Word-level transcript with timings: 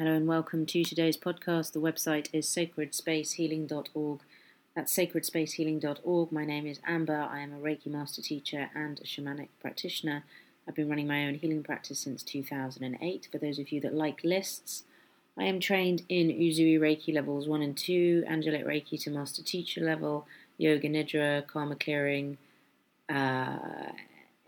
Hello 0.00 0.14
and 0.14 0.26
welcome 0.26 0.64
to 0.64 0.82
today's 0.82 1.18
podcast. 1.18 1.72
The 1.72 1.78
website 1.78 2.28
is 2.32 2.46
sacredspacehealing.org. 2.46 4.20
That's 4.74 4.96
sacredspacehealing.org. 4.96 6.32
My 6.32 6.46
name 6.46 6.66
is 6.66 6.80
Amber. 6.86 7.28
I 7.30 7.40
am 7.40 7.52
a 7.52 7.58
Reiki 7.58 7.88
master 7.88 8.22
teacher 8.22 8.70
and 8.74 8.98
a 8.98 9.02
shamanic 9.02 9.48
practitioner. 9.60 10.24
I've 10.66 10.74
been 10.74 10.88
running 10.88 11.06
my 11.06 11.26
own 11.26 11.34
healing 11.34 11.62
practice 11.62 11.98
since 11.98 12.22
2008. 12.22 13.28
For 13.30 13.36
those 13.36 13.58
of 13.58 13.72
you 13.72 13.80
that 13.82 13.92
like 13.92 14.24
lists, 14.24 14.84
I 15.36 15.44
am 15.44 15.60
trained 15.60 16.04
in 16.08 16.28
Usui 16.28 16.80
Reiki 16.80 17.12
levels 17.12 17.46
1 17.46 17.60
and 17.60 17.76
2, 17.76 18.24
Angelic 18.26 18.64
Reiki 18.64 18.98
to 19.02 19.10
master 19.10 19.42
teacher 19.42 19.82
level, 19.82 20.26
Yoga 20.56 20.88
Nidra, 20.88 21.46
Karma 21.46 21.76
clearing, 21.76 22.38
uh, 23.10 23.92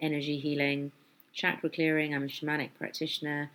energy 0.00 0.38
healing, 0.38 0.92
chakra 1.34 1.68
clearing. 1.68 2.14
I'm 2.14 2.22
a 2.22 2.28
shamanic 2.28 2.70
practitioner. 2.78 3.50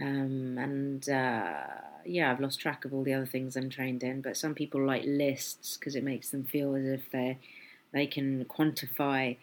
Um, 0.00 0.58
and 0.58 1.08
uh, 1.08 1.64
yeah, 2.04 2.30
I've 2.30 2.40
lost 2.40 2.60
track 2.60 2.84
of 2.84 2.92
all 2.92 3.02
the 3.04 3.14
other 3.14 3.26
things 3.26 3.56
I'm 3.56 3.70
trained 3.70 4.02
in. 4.02 4.20
But 4.20 4.36
some 4.36 4.54
people 4.54 4.84
like 4.84 5.02
lists 5.04 5.76
because 5.76 5.94
it 5.94 6.04
makes 6.04 6.30
them 6.30 6.44
feel 6.44 6.74
as 6.74 6.84
if 6.84 7.10
they 7.10 7.38
they 7.92 8.06
can 8.06 8.44
quantify 8.46 9.36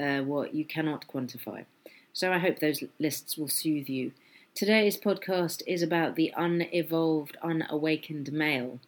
uh, 0.00 0.20
what 0.20 0.54
you 0.54 0.64
cannot 0.64 1.06
quantify. 1.06 1.64
So 2.12 2.32
I 2.32 2.38
hope 2.38 2.58
those 2.58 2.82
lists 2.98 3.36
will 3.36 3.48
soothe 3.48 3.88
you. 3.88 4.12
Today's 4.54 4.98
podcast 4.98 5.62
is 5.66 5.82
about 5.82 6.14
the 6.14 6.32
unevolved, 6.36 7.36
unawakened 7.42 8.32
male. 8.32 8.80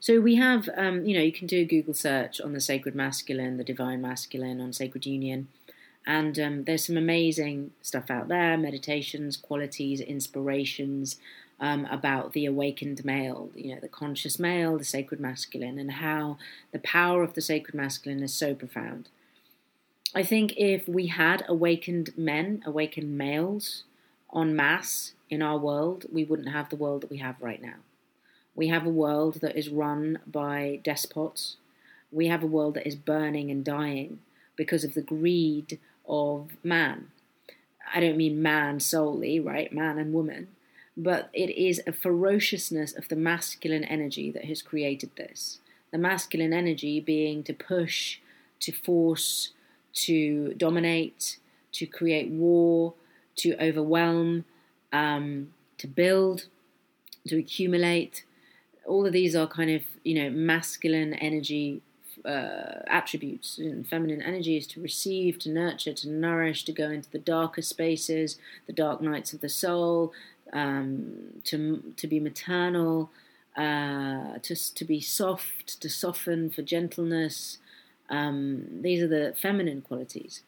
So 0.00 0.20
we 0.20 0.36
have, 0.36 0.68
um, 0.76 1.04
you 1.06 1.16
know, 1.16 1.22
you 1.22 1.32
can 1.32 1.46
do 1.46 1.58
a 1.58 1.64
Google 1.64 1.94
search 1.94 2.40
on 2.40 2.52
the 2.52 2.60
sacred 2.60 2.94
masculine, 2.94 3.56
the 3.56 3.64
divine 3.64 4.00
masculine, 4.00 4.60
on 4.60 4.72
sacred 4.72 5.06
union. 5.06 5.48
And 6.08 6.40
um, 6.40 6.64
there's 6.64 6.86
some 6.86 6.96
amazing 6.96 7.72
stuff 7.82 8.10
out 8.10 8.28
there 8.28 8.56
meditations, 8.56 9.36
qualities, 9.36 10.00
inspirations 10.00 11.18
um, 11.60 11.84
about 11.90 12.32
the 12.32 12.46
awakened 12.46 13.04
male, 13.04 13.50
you 13.54 13.74
know, 13.74 13.80
the 13.80 13.88
conscious 13.88 14.38
male, 14.38 14.78
the 14.78 14.86
sacred 14.86 15.20
masculine, 15.20 15.78
and 15.78 15.92
how 15.92 16.38
the 16.72 16.78
power 16.78 17.22
of 17.22 17.34
the 17.34 17.42
sacred 17.42 17.74
masculine 17.74 18.22
is 18.22 18.32
so 18.32 18.54
profound. 18.54 19.10
I 20.14 20.22
think 20.22 20.54
if 20.56 20.88
we 20.88 21.08
had 21.08 21.44
awakened 21.46 22.16
men, 22.16 22.62
awakened 22.64 23.18
males 23.18 23.84
en 24.34 24.56
masse 24.56 25.12
in 25.28 25.42
our 25.42 25.58
world, 25.58 26.06
we 26.10 26.24
wouldn't 26.24 26.48
have 26.48 26.70
the 26.70 26.76
world 26.76 27.02
that 27.02 27.10
we 27.10 27.18
have 27.18 27.36
right 27.38 27.60
now. 27.60 27.80
We 28.54 28.68
have 28.68 28.86
a 28.86 28.90
world 28.90 29.40
that 29.42 29.58
is 29.58 29.68
run 29.68 30.20
by 30.26 30.80
despots. 30.82 31.58
We 32.10 32.28
have 32.28 32.42
a 32.42 32.46
world 32.46 32.74
that 32.74 32.86
is 32.86 32.96
burning 32.96 33.50
and 33.50 33.62
dying 33.62 34.20
because 34.56 34.84
of 34.84 34.94
the 34.94 35.02
greed 35.02 35.78
of 36.08 36.50
man. 36.62 37.08
I 37.94 38.00
don't 38.00 38.16
mean 38.16 38.42
man 38.42 38.80
solely, 38.80 39.40
right? 39.40 39.72
Man 39.72 39.98
and 39.98 40.12
woman. 40.12 40.48
But 40.96 41.30
it 41.32 41.50
is 41.50 41.80
a 41.86 41.92
ferociousness 41.92 42.96
of 42.96 43.08
the 43.08 43.16
masculine 43.16 43.84
energy 43.84 44.30
that 44.32 44.46
has 44.46 44.62
created 44.62 45.10
this. 45.16 45.60
The 45.92 45.98
masculine 45.98 46.52
energy 46.52 47.00
being 47.00 47.42
to 47.44 47.52
push, 47.52 48.18
to 48.60 48.72
force, 48.72 49.52
to 49.94 50.54
dominate, 50.54 51.38
to 51.72 51.86
create 51.86 52.30
war, 52.30 52.94
to 53.36 53.56
overwhelm, 53.62 54.44
um, 54.92 55.52
to 55.78 55.86
build, 55.86 56.46
to 57.28 57.38
accumulate. 57.38 58.24
All 58.84 59.06
of 59.06 59.12
these 59.12 59.36
are 59.36 59.46
kind 59.46 59.70
of, 59.70 59.82
you 60.02 60.14
know, 60.14 60.30
masculine 60.30 61.14
energy 61.14 61.80
uh, 62.28 62.82
attributes. 62.86 63.58
And 63.58 63.86
feminine 63.86 64.22
energy 64.22 64.56
is 64.56 64.66
to 64.68 64.82
receive, 64.82 65.38
to 65.40 65.50
nurture, 65.50 65.94
to 65.94 66.08
nourish, 66.08 66.64
to 66.64 66.72
go 66.72 66.90
into 66.90 67.10
the 67.10 67.18
darker 67.18 67.62
spaces, 67.62 68.38
the 68.66 68.72
dark 68.72 69.00
nights 69.00 69.32
of 69.32 69.40
the 69.40 69.48
soul, 69.48 70.12
um, 70.52 71.40
to 71.44 71.92
to 71.96 72.06
be 72.06 72.20
maternal, 72.20 73.10
uh, 73.56 74.38
to 74.42 74.74
to 74.74 74.84
be 74.84 75.00
soft, 75.00 75.80
to 75.80 75.88
soften, 75.88 76.50
for 76.50 76.62
gentleness. 76.62 77.58
Um, 78.10 78.66
these 78.82 79.02
are 79.02 79.08
the 79.08 79.34
feminine 79.36 79.82
qualities. 79.82 80.42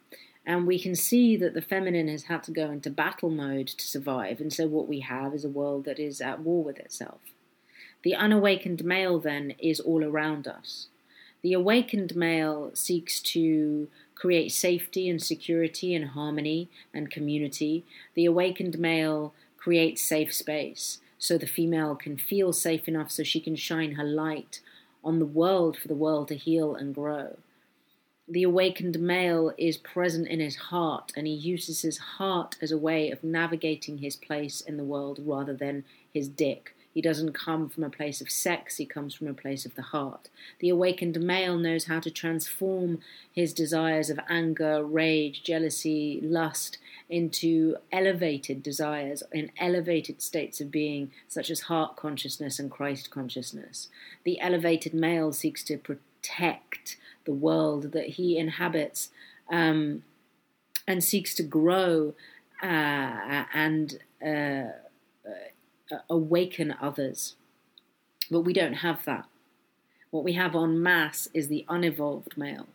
And 0.47 0.66
we 0.66 0.78
can 0.78 0.94
see 0.94 1.37
that 1.37 1.53
the 1.53 1.60
feminine 1.60 2.09
has 2.09 2.25
had 2.25 2.43
to 2.44 2.50
go 2.50 2.71
into 2.71 2.88
battle 2.91 3.28
mode 3.28 3.69
to 3.69 3.87
survive. 3.87 4.41
And 4.41 4.53
so, 4.53 4.66
what 4.66 4.88
we 4.88 5.00
have 5.00 5.34
is 5.34 5.44
a 5.44 5.50
world 5.50 5.84
that 5.84 5.99
is 5.99 6.21
at 6.21 6.41
war 6.41 6.65
with 6.65 6.78
itself. 6.78 7.21
The 8.03 8.15
unawakened 8.15 8.83
male, 8.83 9.19
then, 9.19 9.54
is 9.59 9.81
all 9.81 10.03
around 10.03 10.49
us. 10.49 10.88
The 11.43 11.53
awakened 11.55 12.15
male 12.17 12.71
seeks 12.75 13.21
to 13.21 13.89
create 14.15 14.53
safety 14.53 15.09
and 15.09 15.23
security 15.23 15.95
and 15.95 16.11
harmony 16.11 16.69
and 16.93 17.11
community. 17.11 17.84
The 18.15 18.27
awakened 18.27 18.78
male 18.78 19.33
creates 19.56 20.03
safe 20.03 20.34
space 20.34 21.01
so 21.19 21.39
the 21.39 21.47
female 21.47 21.95
can 21.95 22.17
feel 22.17 22.53
safe 22.53 22.89
enough 22.89 23.11
so 23.11 23.23
she 23.23 23.41
can 23.41 23.56
shine 23.56 23.93
her 23.93 24.05
light 24.05 24.61
on 25.03 25.19
the 25.19 25.27
world 25.27 25.77
for 25.77 25.89
the 25.89 25.95
world 25.95 26.28
to 26.28 26.37
heal 26.37 26.75
and 26.75 26.95
grow. 26.95 27.37
The 28.28 28.43
awakened 28.43 29.01
male 29.01 29.53
is 29.59 29.77
present 29.77 30.28
in 30.28 30.41
his 30.41 30.57
heart 30.57 31.12
and 31.17 31.27
he 31.27 31.33
uses 31.33 31.83
his 31.83 31.99
heart 31.99 32.57
as 32.62 32.71
a 32.71 32.78
way 32.78 33.11
of 33.11 33.25
navigating 33.25 33.99
his 33.99 34.17
place 34.17 34.61
in 34.61 34.77
the 34.77 34.84
world 34.84 35.19
rather 35.22 35.55
than 35.55 35.84
his 36.12 36.28
dick 36.28 36.75
he 36.93 37.01
doesn't 37.01 37.33
come 37.33 37.69
from 37.69 37.84
a 37.84 37.91
place 37.91 38.21
of 38.21 38.31
sex, 38.31 38.77
he 38.77 38.84
comes 38.84 39.15
from 39.15 39.28
a 39.28 39.34
place 39.34 39.65
of 39.65 39.77
the 39.77 39.83
heart. 39.83 40.28
The 40.59 40.71
awakened 40.71 41.21
male 41.21 41.56
knows 41.56 41.84
how 41.84 42.01
to 42.01 42.11
transform 42.11 42.99
his 43.33 43.55
desires 43.55 44.11
of 44.11 44.19
anger, 44.28 44.84
rage, 44.84 45.45
jealousy, 45.45 46.21
lust 46.23 46.78
into 47.09 47.77
elevated 47.93 48.62
desires, 48.62 49.23
in 49.33 49.53
elevated 49.59 50.21
states 50.21 50.61
of 50.61 50.73
being, 50.73 51.12
such 51.28 51.49
as 51.49 51.62
heart 51.62 51.95
consciousness 51.95 52.59
and 52.59 52.71
Christ 52.71 53.11
consciousness. 53.11 53.89
The 54.25 54.41
elevated 54.41 54.93
male 54.93 55.33
seeks 55.33 55.62
to 55.65 55.77
protect 55.77 56.97
the 57.25 57.33
world 57.33 57.93
that 57.93 58.11
he 58.11 58.37
inhabits 58.37 59.11
um, 59.49 60.03
and 60.89 61.05
seeks 61.05 61.34
to 61.37 61.45
grow 61.45 62.15
uh, 62.62 63.45
and. 63.55 64.01
Uh, 64.25 64.72
awaken 66.09 66.75
others. 66.81 67.37
But 68.31 68.41
we 68.41 68.53
don't 68.53 68.75
have 68.75 69.05
that. 69.05 69.27
What 70.11 70.25
we 70.25 70.33
have 70.34 70.55
en 70.55 70.83
masse 70.83 71.28
is 71.33 71.49
the 71.49 71.65
unevolved 71.69 72.37
male. 72.37 72.69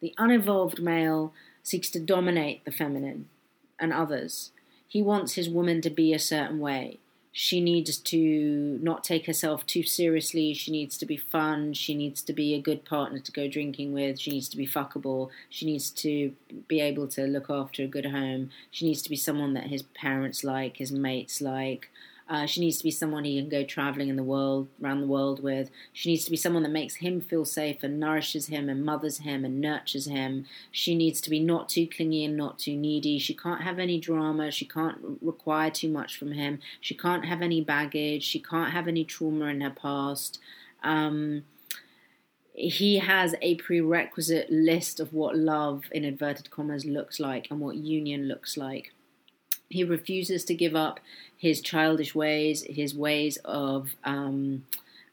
The 0.00 0.14
unevolved 0.18 0.80
male 0.80 1.32
seeks 1.62 1.90
to 1.90 2.00
dominate 2.00 2.64
the 2.64 2.72
feminine 2.72 3.28
and 3.78 3.92
others. 3.92 4.52
He 4.88 5.02
wants 5.02 5.34
his 5.34 5.48
woman 5.48 5.80
to 5.82 5.90
be 5.90 6.12
a 6.12 6.18
certain 6.18 6.58
way. 6.58 6.98
She 7.32 7.60
needs 7.60 7.96
to 7.96 8.78
not 8.82 9.04
take 9.04 9.26
herself 9.26 9.64
too 9.64 9.84
seriously. 9.84 10.52
She 10.52 10.72
needs 10.72 10.98
to 10.98 11.06
be 11.06 11.16
fun. 11.16 11.74
She 11.74 11.94
needs 11.94 12.22
to 12.22 12.32
be 12.32 12.54
a 12.54 12.60
good 12.60 12.84
partner 12.84 13.20
to 13.20 13.32
go 13.32 13.46
drinking 13.46 13.92
with. 13.92 14.18
She 14.18 14.32
needs 14.32 14.48
to 14.48 14.56
be 14.56 14.66
fuckable. 14.66 15.30
She 15.48 15.64
needs 15.64 15.90
to 15.90 16.34
be 16.66 16.80
able 16.80 17.06
to 17.08 17.26
look 17.26 17.48
after 17.48 17.84
a 17.84 17.86
good 17.86 18.06
home. 18.06 18.50
She 18.72 18.84
needs 18.84 19.00
to 19.02 19.10
be 19.10 19.16
someone 19.16 19.54
that 19.54 19.68
his 19.68 19.82
parents 19.82 20.42
like, 20.42 20.78
his 20.78 20.90
mates 20.90 21.40
like. 21.40 21.88
Uh, 22.30 22.46
she 22.46 22.60
needs 22.60 22.78
to 22.78 22.84
be 22.84 22.92
someone 22.92 23.24
he 23.24 23.40
can 23.40 23.48
go 23.48 23.64
traveling 23.64 24.08
in 24.08 24.14
the 24.14 24.22
world, 24.22 24.68
around 24.80 25.00
the 25.00 25.06
world 25.06 25.42
with. 25.42 25.68
She 25.92 26.08
needs 26.10 26.24
to 26.26 26.30
be 26.30 26.36
someone 26.36 26.62
that 26.62 26.68
makes 26.70 26.94
him 26.94 27.20
feel 27.20 27.44
safe 27.44 27.82
and 27.82 27.98
nourishes 27.98 28.46
him 28.46 28.68
and 28.68 28.84
mothers 28.84 29.18
him 29.18 29.44
and 29.44 29.60
nurtures 29.60 30.06
him. 30.06 30.46
She 30.70 30.94
needs 30.94 31.20
to 31.22 31.30
be 31.30 31.40
not 31.40 31.68
too 31.68 31.88
clingy 31.88 32.24
and 32.24 32.36
not 32.36 32.60
too 32.60 32.76
needy. 32.76 33.18
She 33.18 33.34
can't 33.34 33.62
have 33.62 33.80
any 33.80 33.98
drama. 33.98 34.52
She 34.52 34.64
can't 34.64 35.18
require 35.20 35.70
too 35.70 35.88
much 35.88 36.16
from 36.16 36.30
him. 36.30 36.60
She 36.80 36.94
can't 36.94 37.24
have 37.24 37.42
any 37.42 37.62
baggage. 37.62 38.22
She 38.22 38.38
can't 38.38 38.70
have 38.70 38.86
any 38.86 39.04
trauma 39.04 39.46
in 39.46 39.60
her 39.62 39.70
past. 39.70 40.38
Um, 40.84 41.42
he 42.54 42.98
has 42.98 43.34
a 43.42 43.56
prerequisite 43.56 44.52
list 44.52 45.00
of 45.00 45.12
what 45.12 45.36
love, 45.36 45.84
in 45.90 46.04
inverted 46.04 46.52
commas, 46.52 46.84
looks 46.84 47.18
like 47.18 47.48
and 47.50 47.58
what 47.58 47.74
union 47.74 48.28
looks 48.28 48.56
like. 48.56 48.92
He 49.70 49.84
refuses 49.84 50.44
to 50.46 50.54
give 50.54 50.74
up 50.74 51.00
his 51.38 51.60
childish 51.60 52.14
ways, 52.14 52.64
his 52.68 52.94
ways 52.94 53.38
of 53.44 53.94
um, 54.04 54.64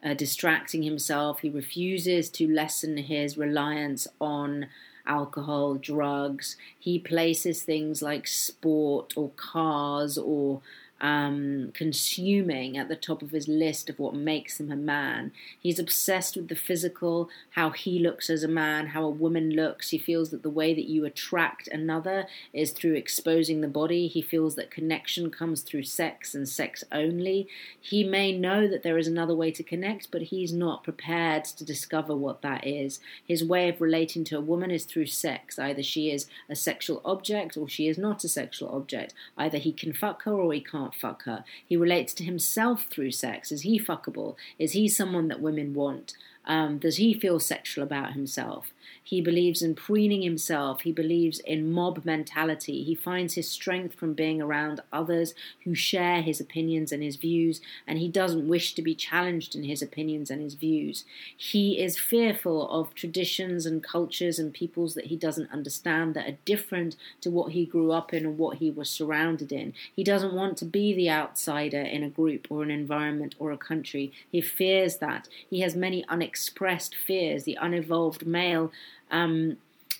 uh, 0.04 0.16
distracting 0.16 0.82
himself. 0.82 1.40
He 1.40 1.50
refuses 1.50 2.30
to 2.32 2.52
lessen 2.52 2.98
his 2.98 3.38
reliance 3.38 4.08
on 4.20 4.66
alcohol, 5.06 5.76
drugs. 5.76 6.58
He 6.78 6.98
places 6.98 7.62
things 7.62 8.02
like 8.02 8.28
sport 8.28 9.14
or 9.16 9.30
cars 9.38 10.18
or 10.18 10.62
um, 11.00 11.72
consuming 11.74 12.78
at 12.78 12.90
the 12.90 12.96
top 12.96 13.22
of 13.22 13.32
his 13.32 13.48
list 13.48 13.90
of 13.90 14.00
what 14.00 14.16
makes 14.16 14.60
him 14.60 14.72
a 14.72 14.76
man. 14.76 15.32
He's 15.60 15.80
obsessed 15.80 16.36
with 16.36 16.48
the 16.48 16.56
physical, 16.56 17.30
how 17.52 17.70
he 17.70 18.00
looks 18.00 18.30
as 18.30 18.44
a 18.44 18.48
man, 18.48 18.88
how 18.88 19.04
a 19.04 19.10
woman 19.10 19.52
looks. 19.52 19.90
He 19.90 19.98
feels 19.98 20.32
that 20.32 20.44
the 20.44 20.50
way 20.50 20.74
that 20.74 20.90
you 20.90 21.06
attract 21.06 21.68
another 21.68 22.26
is 22.54 22.72
through 22.72 22.96
exposing 22.96 23.62
the 23.62 23.68
body. 23.68 24.08
He 24.08 24.22
feels 24.22 24.56
that 24.56 24.72
connection 24.72 25.30
comes 25.30 25.62
through 25.62 25.84
sex 25.84 26.34
and 26.34 26.48
sex 26.48 26.84
only. 26.92 27.48
He 27.80 28.04
may 28.04 28.38
know 28.38 28.68
that 28.68 28.84
there 28.84 28.98
is 28.98 29.08
another 29.08 29.36
way 29.36 29.52
to 29.52 29.64
connect, 29.64 30.12
but 30.12 30.24
he's 30.24 30.54
not 30.54 30.84
prepared 30.84 31.46
to 31.46 31.64
discover 31.64 32.16
what 32.16 32.42
that 32.42 32.66
is. 32.66 33.00
His 33.26 33.44
way 33.44 33.70
of 33.70 33.82
relating 33.82 34.24
to 34.26 34.38
a 34.38 34.42
woman 34.42 34.72
is 34.72 34.86
through 34.86 35.08
sex. 35.08 35.60
Either 35.60 35.84
she 35.84 36.12
is 36.12 36.28
a 36.50 36.56
sexual 36.56 37.02
object 37.06 37.56
or 37.58 37.70
she 37.70 37.88
is 37.88 37.98
not 37.98 38.24
a 38.24 38.30
sexual 38.30 38.70
object. 38.70 39.14
Either 39.38 39.58
he 39.58 39.72
can 39.72 39.94
fuck 39.94 40.24
her 40.24 40.34
or 40.34 40.54
he 40.54 40.62
can't 40.62 40.87
can't 40.88 40.96
fuck 40.96 41.24
her. 41.24 41.44
He 41.66 41.76
relates 41.76 42.14
to 42.16 42.24
himself 42.24 42.88
through 42.90 43.12
sex. 43.12 43.52
Is 43.52 43.62
he 43.62 43.80
fuckable? 43.80 44.36
Is 44.58 44.72
he 44.74 44.88
someone 44.88 45.28
that 45.28 45.42
women 45.42 45.74
want? 45.74 46.14
Um, 46.46 46.78
does 46.78 46.98
he 46.98 47.14
feel 47.14 47.40
sexual 47.40 47.84
about 47.84 48.14
himself? 48.14 48.74
He 49.04 49.22
believes 49.22 49.62
in 49.62 49.74
preening 49.74 50.22
himself. 50.22 50.82
He 50.82 50.92
believes 50.92 51.40
in 51.40 51.72
mob 51.72 52.04
mentality. 52.04 52.84
He 52.84 52.94
finds 52.94 53.36
his 53.36 53.50
strength 53.50 53.96
from 53.96 54.14
being 54.14 54.42
around 54.42 54.82
others 54.92 55.34
who 55.64 55.74
share 55.74 56.22
his 56.22 56.42
opinions 56.42 56.92
and 56.92 57.02
his 57.02 57.16
views, 57.16 57.62
and 57.88 58.00
he 58.00 58.10
doesn't 58.10 58.48
wish 58.50 58.76
to 58.76 58.82
be 58.82 58.96
challenged 58.96 59.56
in 59.56 59.64
his 59.64 59.82
opinions 59.82 60.30
and 60.30 60.42
his 60.42 60.56
views. 60.56 61.06
He 61.36 61.82
is 61.82 61.98
fearful 61.98 62.70
of 62.70 62.94
traditions 62.96 63.66
and 63.66 63.82
cultures 63.84 64.40
and 64.40 64.54
peoples 64.54 64.94
that 64.96 65.06
he 65.06 65.16
doesn't 65.16 65.52
understand 65.52 66.14
that 66.14 66.28
are 66.28 66.38
different 66.44 66.98
to 67.22 67.32
what 67.32 67.54
he 67.54 67.66
grew 67.66 67.92
up 67.92 68.14
in 68.14 68.26
and 68.26 68.38
what 68.38 68.58
he 68.58 68.70
was 68.70 68.90
surrounded 68.90 69.52
in. 69.52 69.74
He 69.96 70.04
doesn't 70.04 70.34
want 70.34 70.58
to 70.58 70.66
be 70.66 70.94
the 70.94 71.10
outsider 71.10 71.82
in 71.82 72.04
a 72.04 72.10
group 72.10 72.48
or 72.50 72.64
an 72.64 72.72
environment 72.72 73.36
or 73.40 73.52
a 73.52 73.58
country. 73.58 74.12
He 74.30 74.42
fears 74.42 74.98
that. 74.98 75.30
He 75.50 75.62
has 75.62 75.76
many 75.76 76.04
unexpressed 76.10 76.94
fears. 76.94 77.44
The 77.44 77.58
unevolved 77.62 78.26
male 78.26 78.72
um, 79.12 79.58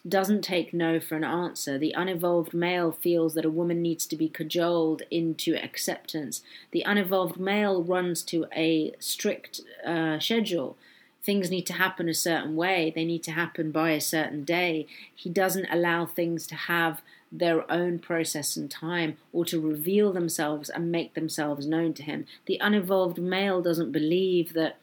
doesn't 0.08 0.42
take 0.42 0.74
no 0.74 1.00
for 1.00 1.16
an 1.16 1.24
answer. 1.24 1.78
The 1.78 1.94
unevolved 1.96 2.54
male 2.54 2.92
feels 2.92 3.34
that 3.34 3.46
a 3.46 3.50
woman 3.50 3.82
needs 3.82 4.06
to 4.08 4.16
be 4.16 4.30
cajoled 4.30 5.02
into 5.12 5.56
acceptance. 5.56 6.42
The 6.72 6.84
unevolved 6.86 7.40
male 7.40 7.84
runs 7.84 8.24
to 8.24 8.46
a 8.56 8.94
strict 9.00 9.62
uh, 9.86 10.20
schedule. 10.20 10.78
Things 11.24 11.52
need 11.52 11.66
to 11.66 11.74
happen 11.74 12.08
a 12.08 12.14
certain 12.14 12.56
way, 12.56 12.92
they 12.94 13.04
need 13.04 13.24
to 13.24 13.32
happen 13.32 13.72
by 13.72 13.92
a 13.92 14.02
certain 14.02 14.46
day. 14.46 14.88
He 15.14 15.30
doesn't 15.30 15.68
allow 15.70 16.06
things 16.06 16.48
to 16.48 16.56
have 16.56 17.02
their 17.30 17.70
own 17.70 18.00
process 18.00 18.56
and 18.56 18.72
time 18.72 19.18
or 19.34 19.44
to 19.44 19.60
reveal 19.60 20.14
themselves 20.14 20.70
and 20.70 20.92
make 20.92 21.14
themselves 21.14 21.68
known 21.68 21.94
to 21.96 22.04
him. 22.04 22.26
The 22.46 22.58
unevolved 22.62 23.18
male 23.18 23.62
doesn't 23.62 23.92
believe 23.92 24.54
that 24.54 24.78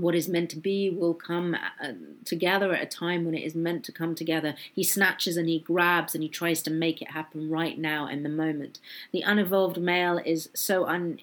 what 0.00 0.14
is 0.14 0.28
meant 0.28 0.50
to 0.50 0.56
be 0.56 0.90
will 0.90 1.14
come 1.14 1.54
uh, 1.54 1.92
together 2.24 2.72
at 2.72 2.82
a 2.82 2.86
time 2.86 3.24
when 3.24 3.34
it 3.34 3.42
is 3.42 3.54
meant 3.54 3.84
to 3.84 3.92
come 3.92 4.14
together. 4.14 4.54
He 4.74 4.84
snatches 4.84 5.36
and 5.36 5.48
he 5.48 5.58
grabs 5.58 6.14
and 6.14 6.22
he 6.22 6.28
tries 6.28 6.62
to 6.62 6.70
make 6.70 7.00
it 7.02 7.10
happen 7.10 7.50
right 7.50 7.78
now 7.78 8.06
in 8.06 8.22
the 8.22 8.28
moment. 8.28 8.78
The 9.12 9.22
unevolved 9.22 9.78
male 9.78 10.20
is 10.24 10.48
so 10.54 10.86
un, 10.86 11.18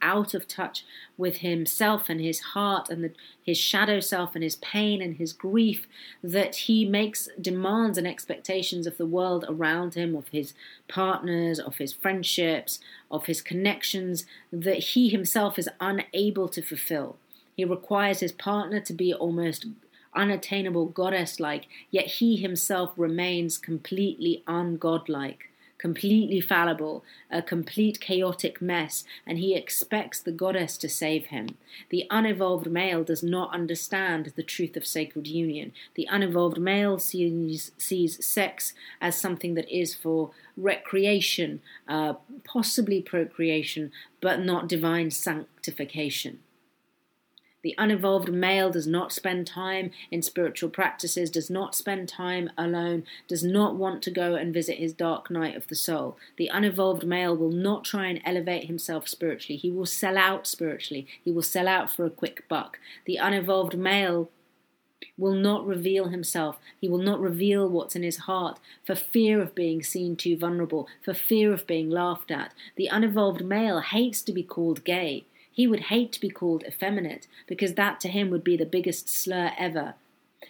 out 0.00 0.34
of 0.34 0.48
touch 0.48 0.84
with 1.16 1.38
himself 1.38 2.08
and 2.08 2.20
his 2.20 2.40
heart 2.40 2.88
and 2.90 3.04
the, 3.04 3.12
his 3.44 3.58
shadow 3.58 4.00
self 4.00 4.34
and 4.34 4.42
his 4.42 4.56
pain 4.56 5.02
and 5.02 5.16
his 5.16 5.32
grief 5.32 5.86
that 6.22 6.54
he 6.54 6.84
makes 6.84 7.28
demands 7.40 7.98
and 7.98 8.06
expectations 8.06 8.86
of 8.86 8.96
the 8.96 9.06
world 9.06 9.44
around 9.48 9.94
him, 9.94 10.14
of 10.14 10.28
his 10.28 10.54
partners, 10.88 11.58
of 11.58 11.76
his 11.76 11.92
friendships, 11.92 12.80
of 13.10 13.26
his 13.26 13.42
connections 13.42 14.24
that 14.52 14.78
he 14.78 15.08
himself 15.08 15.58
is 15.58 15.68
unable 15.80 16.48
to 16.48 16.62
fulfill. 16.62 17.16
He 17.54 17.64
requires 17.64 18.20
his 18.20 18.32
partner 18.32 18.80
to 18.80 18.92
be 18.92 19.12
almost 19.12 19.66
unattainable 20.14 20.86
goddess 20.86 21.40
like, 21.40 21.66
yet 21.90 22.06
he 22.06 22.36
himself 22.36 22.92
remains 22.96 23.58
completely 23.58 24.42
ungodlike, 24.46 25.48
completely 25.78 26.40
fallible, 26.40 27.02
a 27.30 27.42
complete 27.42 27.98
chaotic 28.00 28.62
mess, 28.62 29.04
and 29.26 29.38
he 29.38 29.54
expects 29.54 30.20
the 30.20 30.32
goddess 30.32 30.76
to 30.78 30.88
save 30.88 31.26
him. 31.26 31.48
The 31.90 32.06
unevolved 32.10 32.70
male 32.70 33.04
does 33.04 33.22
not 33.22 33.52
understand 33.52 34.32
the 34.36 34.42
truth 34.42 34.76
of 34.76 34.86
sacred 34.86 35.26
union. 35.26 35.72
The 35.94 36.08
unevolved 36.10 36.58
male 36.58 36.98
sees, 36.98 37.72
sees 37.76 38.24
sex 38.24 38.74
as 39.00 39.20
something 39.20 39.54
that 39.54 39.68
is 39.68 39.94
for 39.94 40.30
recreation, 40.56 41.60
uh, 41.88 42.14
possibly 42.44 43.02
procreation, 43.02 43.92
but 44.20 44.40
not 44.40 44.68
divine 44.68 45.10
sanctification. 45.10 46.38
The 47.62 47.74
unevolved 47.78 48.32
male 48.32 48.70
does 48.70 48.86
not 48.86 49.12
spend 49.12 49.46
time 49.46 49.92
in 50.10 50.22
spiritual 50.22 50.68
practices, 50.68 51.30
does 51.30 51.48
not 51.48 51.74
spend 51.74 52.08
time 52.08 52.50
alone, 52.58 53.04
does 53.28 53.44
not 53.44 53.76
want 53.76 54.02
to 54.02 54.10
go 54.10 54.34
and 54.34 54.52
visit 54.52 54.78
his 54.78 54.92
dark 54.92 55.30
night 55.30 55.56
of 55.56 55.68
the 55.68 55.76
soul. 55.76 56.16
The 56.36 56.50
unevolved 56.52 57.04
male 57.04 57.36
will 57.36 57.52
not 57.52 57.84
try 57.84 58.06
and 58.06 58.20
elevate 58.24 58.64
himself 58.64 59.08
spiritually. 59.08 59.56
He 59.56 59.70
will 59.70 59.86
sell 59.86 60.18
out 60.18 60.46
spiritually. 60.46 61.06
He 61.24 61.30
will 61.30 61.42
sell 61.42 61.68
out 61.68 61.90
for 61.90 62.04
a 62.04 62.10
quick 62.10 62.48
buck. 62.48 62.78
The 63.06 63.16
unevolved 63.16 63.76
male 63.76 64.30
will 65.16 65.34
not 65.34 65.66
reveal 65.66 66.08
himself. 66.08 66.58
He 66.80 66.88
will 66.88 66.98
not 66.98 67.20
reveal 67.20 67.68
what's 67.68 67.94
in 67.96 68.02
his 68.02 68.18
heart 68.18 68.58
for 68.84 68.94
fear 68.94 69.40
of 69.40 69.54
being 69.54 69.82
seen 69.82 70.16
too 70.16 70.36
vulnerable, 70.36 70.88
for 71.04 71.14
fear 71.14 71.52
of 71.52 71.66
being 71.66 71.90
laughed 71.90 72.30
at. 72.30 72.52
The 72.76 72.88
unevolved 72.88 73.44
male 73.44 73.80
hates 73.80 74.22
to 74.22 74.32
be 74.32 74.42
called 74.42 74.84
gay. 74.84 75.24
He 75.52 75.66
would 75.66 75.80
hate 75.80 76.12
to 76.12 76.20
be 76.20 76.30
called 76.30 76.64
effeminate 76.66 77.26
because 77.46 77.74
that 77.74 78.00
to 78.00 78.08
him 78.08 78.30
would 78.30 78.42
be 78.42 78.56
the 78.56 78.66
biggest 78.66 79.08
slur 79.08 79.52
ever. 79.58 79.94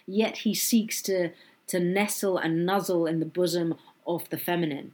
Yet 0.07 0.37
he 0.39 0.55
seeks 0.55 1.01
to, 1.03 1.31
to 1.67 1.79
nestle 1.79 2.37
and 2.37 2.65
nuzzle 2.65 3.05
in 3.05 3.19
the 3.19 3.25
bosom 3.25 3.75
of 4.07 4.29
the 4.29 4.37
feminine. 4.37 4.93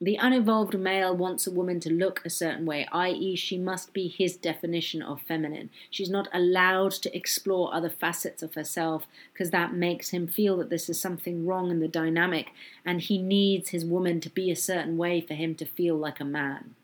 The 0.00 0.16
unevolved 0.16 0.78
male 0.78 1.16
wants 1.16 1.44
a 1.44 1.50
woman 1.50 1.80
to 1.80 1.92
look 1.92 2.22
a 2.24 2.30
certain 2.30 2.64
way, 2.64 2.86
i.e., 2.92 3.34
she 3.34 3.58
must 3.58 3.92
be 3.92 4.06
his 4.06 4.36
definition 4.36 5.02
of 5.02 5.22
feminine. 5.22 5.70
She's 5.90 6.08
not 6.08 6.28
allowed 6.32 6.92
to 6.92 7.16
explore 7.16 7.74
other 7.74 7.90
facets 7.90 8.40
of 8.40 8.54
herself 8.54 9.08
because 9.32 9.50
that 9.50 9.74
makes 9.74 10.10
him 10.10 10.28
feel 10.28 10.56
that 10.58 10.70
this 10.70 10.88
is 10.88 11.00
something 11.00 11.44
wrong 11.44 11.72
in 11.72 11.80
the 11.80 11.88
dynamic 11.88 12.50
and 12.84 13.00
he 13.00 13.20
needs 13.20 13.70
his 13.70 13.84
woman 13.84 14.20
to 14.20 14.30
be 14.30 14.52
a 14.52 14.56
certain 14.56 14.96
way 14.96 15.20
for 15.20 15.34
him 15.34 15.56
to 15.56 15.64
feel 15.64 15.96
like 15.96 16.20
a 16.20 16.24
man. 16.24 16.76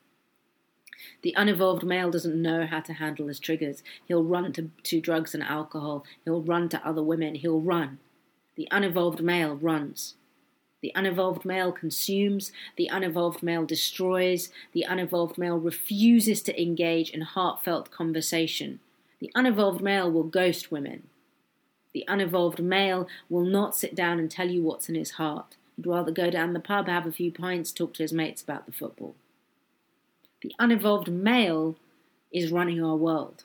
The 1.25 1.35
unevolved 1.39 1.85
male 1.85 2.11
doesn't 2.11 2.41
know 2.41 2.67
how 2.67 2.81
to 2.81 2.93
handle 2.93 3.29
his 3.29 3.41
triggers. 3.41 3.83
He'll 4.07 4.23
run 4.23 4.53
to, 4.53 4.71
to 4.83 5.01
drugs 5.01 5.33
and 5.33 5.43
alcohol. 5.43 6.05
He'll 6.23 6.43
run 6.43 6.69
to 6.69 6.87
other 6.87 7.03
women. 7.03 7.37
He'll 7.37 7.63
run. 7.63 7.99
The 8.57 8.69
unevolved 8.71 9.23
male 9.23 9.57
runs. 9.57 10.17
The 10.83 10.93
unevolved 10.95 11.47
male 11.47 11.73
consumes, 11.73 12.53
the 12.77 12.91
unevolved 12.93 13.43
male 13.43 13.65
destroys, 13.65 14.51
the 14.75 14.85
unevolved 14.87 15.39
male 15.39 15.57
refuses 15.57 16.43
to 16.43 16.63
engage 16.63 17.09
in 17.09 17.23
heartfelt 17.23 17.91
conversation. 17.91 18.81
The 19.19 19.33
unevolved 19.35 19.81
male 19.81 20.13
will 20.13 20.25
ghost 20.25 20.71
women. 20.71 21.05
The 21.95 22.05
unevolved 22.07 22.61
male 22.61 23.09
will 23.31 23.47
not 23.47 23.75
sit 23.75 23.95
down 23.95 24.19
and 24.19 24.31
tell 24.31 24.51
you 24.51 24.63
what's 24.63 24.91
in 24.91 24.95
his 24.95 25.13
heart. 25.13 25.57
He'd 25.77 25.87
rather 25.87 26.13
go 26.13 26.29
down 26.29 26.53
the 26.53 26.61
pub, 26.61 26.87
have 26.87 27.07
a 27.07 27.13
few 27.13 27.33
pints, 27.33 27.73
talk 27.73 27.95
to 27.95 28.03
his 28.03 28.13
mates 28.13 28.43
about 28.43 28.67
the 28.67 28.73
football. 28.73 29.15
The 30.45 30.55
unevolved 30.59 31.09
male 31.11 31.77
is 32.31 32.53
running 32.53 32.85
our 32.85 32.97
world 32.97 33.45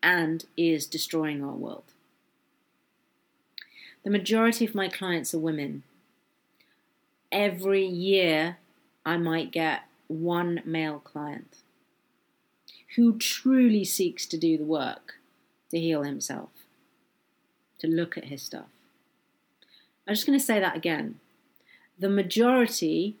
and 0.00 0.44
is 0.56 0.86
destroying 0.86 1.42
our 1.42 1.56
world. 1.56 1.92
The 4.04 4.10
majority 4.10 4.64
of 4.64 4.72
my 4.72 4.88
clients 4.88 5.34
are 5.34 5.40
women. 5.40 5.82
Every 7.32 7.84
year, 7.84 8.58
I 9.04 9.16
might 9.16 9.50
get 9.50 9.82
one 10.06 10.62
male 10.64 11.00
client 11.00 11.56
who 12.94 13.18
truly 13.18 13.84
seeks 13.84 14.24
to 14.26 14.38
do 14.38 14.56
the 14.56 14.62
work 14.62 15.14
to 15.72 15.80
heal 15.80 16.04
himself, 16.04 16.50
to 17.80 17.88
look 17.88 18.16
at 18.16 18.26
his 18.26 18.42
stuff. 18.42 18.68
I'm 20.06 20.14
just 20.14 20.24
going 20.24 20.38
to 20.38 20.44
say 20.44 20.60
that 20.60 20.76
again. 20.76 21.18
The 21.98 22.08
majority 22.08 23.16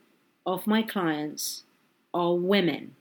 of 0.46 0.68
my 0.68 0.82
clients 0.82 1.64
are 2.14 2.36
women 2.36 2.94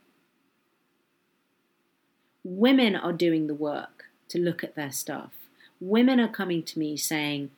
Women 2.50 2.96
are 2.96 3.12
doing 3.12 3.48
the 3.48 3.54
work 3.54 4.06
to 4.30 4.39
look 4.39 4.63
at 4.63 4.75
their 4.75 4.92
stuff. 4.92 5.32
Women 5.82 6.18
are 6.22 6.30
coming 6.30 6.63
to 6.63 6.80
me 6.80 6.96
saying, 6.96 7.51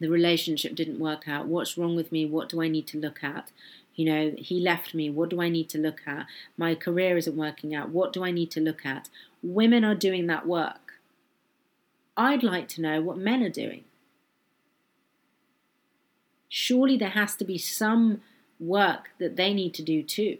the 0.00 0.08
relationship 0.08 0.74
didn't 0.74 0.98
work 0.98 1.28
out. 1.28 1.46
What's 1.46 1.76
wrong 1.76 1.94
with 1.94 2.10
me? 2.10 2.24
What 2.24 2.48
do 2.48 2.62
I 2.62 2.68
need 2.68 2.86
to 2.86 2.98
look 2.98 3.22
at? 3.22 3.50
You 3.94 4.06
know, 4.06 4.32
he 4.38 4.60
left 4.60 4.94
me. 4.94 5.10
What 5.10 5.28
do 5.28 5.42
I 5.42 5.50
need 5.50 5.68
to 5.70 5.78
look 5.78 6.00
at? 6.06 6.24
My 6.56 6.74
career 6.74 7.18
isn't 7.18 7.36
working 7.36 7.74
out. 7.74 7.90
What 7.90 8.14
do 8.14 8.24
I 8.24 8.30
need 8.30 8.50
to 8.52 8.60
look 8.60 8.86
at? 8.86 9.10
Women 9.42 9.84
are 9.84 9.94
doing 9.94 10.26
that 10.28 10.46
work. 10.46 10.94
I'd 12.16 12.42
like 12.42 12.66
to 12.68 12.80
know 12.80 13.02
what 13.02 13.18
men 13.18 13.42
are 13.42 13.50
doing. 13.50 13.84
Surely 16.48 16.96
there 16.96 17.10
has 17.10 17.36
to 17.36 17.44
be 17.44 17.58
some 17.58 18.22
work 18.58 19.10
that 19.18 19.36
they 19.36 19.52
need 19.52 19.74
to 19.74 19.82
do 19.82 20.02
too. 20.02 20.38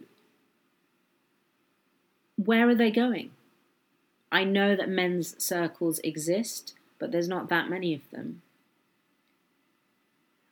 Where 2.35 2.67
are 2.67 2.75
they 2.75 2.89
going? 2.89 3.29
I 4.31 4.43
know 4.43 4.75
that 4.75 4.89
men's 4.89 5.41
circles 5.43 5.99
exist, 6.03 6.73
but 6.99 7.11
there's 7.11 7.27
not 7.27 7.49
that 7.49 7.69
many 7.69 7.93
of 7.93 8.01
them. 8.11 8.41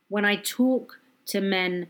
When 0.09 0.25
I 0.25 0.37
talk 0.37 0.99
to 1.27 1.41
men, 1.41 1.87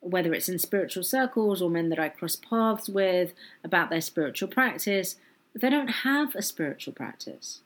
whether 0.00 0.34
it's 0.34 0.48
in 0.48 0.58
spiritual 0.58 1.04
circles 1.04 1.62
or 1.62 1.70
men 1.70 1.88
that 1.90 1.98
I 1.98 2.08
cross 2.08 2.36
paths 2.36 2.88
with 2.88 3.32
about 3.62 3.90
their 3.90 4.00
spiritual 4.00 4.48
practice, 4.48 5.16
they 5.54 5.70
don't 5.70 5.88
have 5.88 6.34
a 6.34 6.42
spiritual 6.42 6.92
practice. 6.92 7.60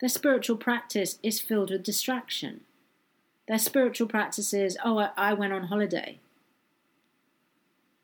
Their 0.00 0.08
spiritual 0.08 0.56
practice 0.56 1.18
is 1.22 1.40
filled 1.40 1.70
with 1.70 1.82
distraction. 1.82 2.60
Their 3.46 3.58
spiritual 3.58 4.08
practice 4.08 4.52
is, 4.54 4.76
oh, 4.84 5.10
I, 5.16 5.34
went 5.34 5.52
on 5.52 5.64
holiday. 5.64 6.18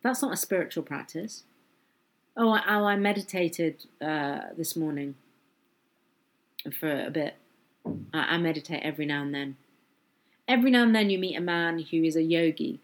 That's 0.02 0.22
not 0.22 0.34
a 0.34 0.36
spiritual 0.36 0.82
practice. 0.82 1.44
Oh, 2.42 2.52
I, 2.52 2.62
oh, 2.68 2.86
I 2.86 2.96
meditated 2.96 3.84
uh, 4.00 4.38
this 4.56 4.74
morning 4.74 5.14
for 6.72 7.04
a 7.04 7.10
bit. 7.10 7.34
I, 8.14 8.36
I 8.36 8.38
meditate 8.38 8.82
every 8.82 9.04
now 9.04 9.20
and 9.20 9.34
then. 9.34 9.56
Every 10.48 10.70
now 10.70 10.84
and 10.84 10.94
then 10.94 11.10
you 11.10 11.18
meet 11.18 11.36
a 11.36 11.42
man 11.42 11.80
who 11.80 12.02
is 12.02 12.16
a 12.16 12.22
yogi, 12.22 12.80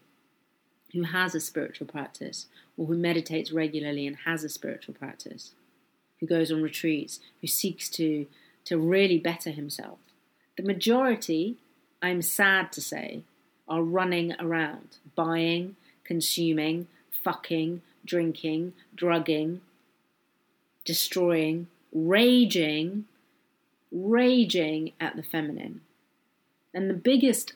who 0.93 1.05
has 1.05 1.33
a 1.33 1.39
spiritual 1.39 1.87
practice, 1.87 2.45
or 2.77 2.85
who 2.85 2.95
meditates 2.95 3.51
regularly 3.51 4.05
and 4.05 4.17
has 4.25 4.43
a 4.43 4.49
spiritual 4.49 4.93
practice, 4.93 5.53
who 6.19 6.27
goes 6.27 6.51
on 6.51 6.61
retreats, 6.61 7.19
who 7.41 7.47
seeks 7.47 7.89
to, 7.89 8.27
to 8.65 8.77
really 8.77 9.17
better 9.17 9.49
himself. 9.49 9.97
The 10.55 10.61
majority, 10.61 11.57
I'm 11.99 12.21
sad 12.21 12.71
to 12.73 12.81
say, 12.81 13.23
are 13.67 13.81
running 13.81 14.35
around, 14.39 14.97
buying, 15.15 15.77
consuming, 16.03 16.89
fucking, 17.09 17.81
drinking, 18.07 18.73
drugging, 18.95 19.61
destroying, 20.85 21.67
raging, 21.93 23.05
raging 23.91 24.93
at 24.99 25.15
the 25.15 25.23
feminine. 25.23 25.81
And 26.73 26.89
the 26.89 26.95
biggest 26.95 27.53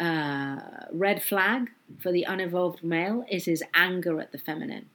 uh, 0.00 0.58
red 0.92 1.22
flag 1.22 1.70
for 1.98 2.12
the 2.12 2.24
unevolved 2.24 2.82
male 2.82 3.24
is 3.30 3.44
his 3.44 3.62
anger 3.74 4.20
at 4.20 4.32
the 4.32 4.38
feminine. 4.38 4.86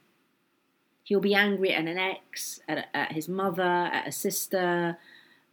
He'll 1.04 1.20
be 1.20 1.34
angry 1.34 1.72
at 1.72 1.86
an 1.86 1.98
ex, 1.98 2.60
at, 2.68 2.88
at 2.94 3.12
his 3.12 3.28
mother, 3.28 3.62
at 3.62 4.06
a 4.06 4.12
sister, 4.12 4.98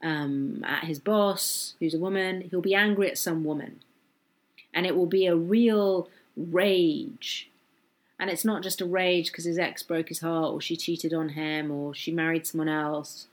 um, 0.01 0.63
at 0.65 0.85
his 0.85 0.99
boss, 0.99 1.75
who's 1.79 1.93
a 1.93 1.99
woman. 1.99 2.41
He'll 2.41 2.61
be 2.61 2.75
angry 2.75 3.09
at 3.09 3.17
some 3.17 3.43
woman. 3.43 3.81
And 4.73 4.85
it 4.85 4.95
will 4.95 5.07
be 5.07 5.25
a 5.25 5.35
real 5.35 6.07
rage. 6.37 7.49
And 8.19 8.29
it's 8.29 8.45
not 8.45 8.63
just 8.63 8.81
a 8.81 8.85
rage 8.85 9.31
because 9.31 9.45
his 9.45 9.57
ex 9.57 9.81
broke 9.81 10.09
his 10.09 10.19
heart, 10.19 10.53
or 10.53 10.59
she 10.59 10.75
cheated 10.75 11.13
on 11.13 11.29
him, 11.29 11.71
or 11.71 11.93
she 11.93 12.11
married 12.11 12.45
someone 12.45 12.67
else. 12.67 13.27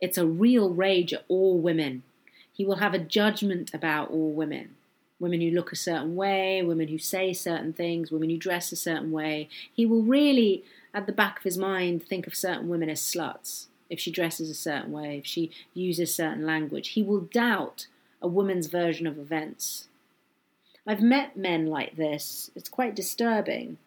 It's 0.00 0.18
a 0.18 0.26
real 0.26 0.70
rage 0.70 1.12
at 1.12 1.24
all 1.28 1.58
women. 1.58 2.02
He 2.52 2.64
will 2.64 2.76
have 2.76 2.94
a 2.94 2.98
judgment 2.98 3.72
about 3.74 4.10
all 4.10 4.32
women 4.32 4.76
women 5.22 5.40
who 5.40 5.50
look 5.50 5.72
a 5.72 5.76
certain 5.76 6.16
way, 6.16 6.62
women 6.62 6.88
who 6.88 6.98
say 6.98 7.32
certain 7.32 7.72
things, 7.72 8.10
women 8.10 8.28
who 8.28 8.36
dress 8.36 8.72
a 8.72 8.76
certain 8.76 9.12
way. 9.12 9.48
He 9.72 9.86
will 9.86 10.02
really, 10.02 10.64
at 10.92 11.06
the 11.06 11.12
back 11.12 11.38
of 11.38 11.44
his 11.44 11.56
mind, 11.56 12.02
think 12.02 12.26
of 12.26 12.34
certain 12.34 12.68
women 12.68 12.90
as 12.90 13.00
sluts 13.00 13.66
if 13.88 14.00
she 14.00 14.10
dresses 14.10 14.50
a 14.50 14.54
certain 14.54 14.90
way, 14.90 15.18
if 15.18 15.26
she 15.26 15.52
uses 15.74 16.14
certain 16.14 16.44
language. 16.44 16.88
He 16.88 17.02
will 17.04 17.20
doubt 17.20 17.86
a 18.20 18.26
woman's 18.26 18.66
version 18.66 19.06
of 19.06 19.18
events. 19.18 19.86
I've 20.86 21.02
met 21.02 21.36
men 21.36 21.66
like 21.66 21.94
this. 21.94 22.50
It's 22.56 22.68
quite 22.68 22.96
disturbing. 22.96 23.78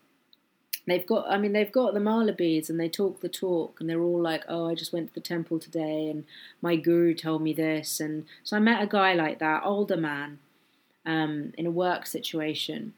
They've 0.88 1.06
got, 1.06 1.26
I 1.30 1.38
mean, 1.38 1.54
they've 1.54 1.72
got 1.72 1.94
the 1.94 2.00
mala 2.00 2.34
beads 2.34 2.70
and 2.70 2.80
they 2.80 2.90
talk 2.90 3.22
the 3.22 3.30
talk 3.30 3.80
and 3.80 3.90
they're 3.90 4.02
all 4.02 4.22
like, 4.22 4.44
oh, 4.48 4.70
I 4.70 4.76
just 4.76 4.94
went 4.94 5.08
to 5.08 5.14
the 5.14 5.20
temple 5.20 5.60
today 5.60 6.10
and 6.10 6.26
my 6.62 6.76
guru 6.76 7.16
told 7.16 7.42
me 7.42 7.54
this. 7.54 8.00
And 8.00 8.26
so 8.44 8.56
I 8.56 8.60
met 8.60 8.84
a 8.84 8.88
guy 8.88 9.14
like 9.14 9.40
that, 9.40 9.64
older 9.66 9.98
man, 9.98 10.40
um, 11.06 11.54
in 11.58 11.66
a 11.66 11.72
work 11.72 12.06
situation. 12.06 12.94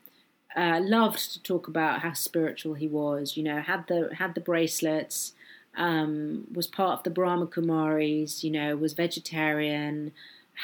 Uh, 0.56 0.80
loved 0.82 1.34
to 1.34 1.42
talk 1.44 1.68
about 1.68 2.02
how 2.02 2.14
spiritual 2.14 2.74
he 2.74 2.88
was. 2.88 3.38
You 3.38 3.44
know, 3.44 3.62
had 3.62 3.86
the 3.88 4.10
had 4.18 4.34
the 4.34 4.42
bracelets, 4.42 5.34
um, 5.78 6.48
was 6.52 6.68
part 6.68 6.98
of 6.98 7.04
the 7.04 7.10
Brahma 7.10 7.46
Kumaris, 7.46 8.44
you 8.44 8.50
know, 8.50 8.76
was 8.76 8.94
vegetarian, 8.94 10.12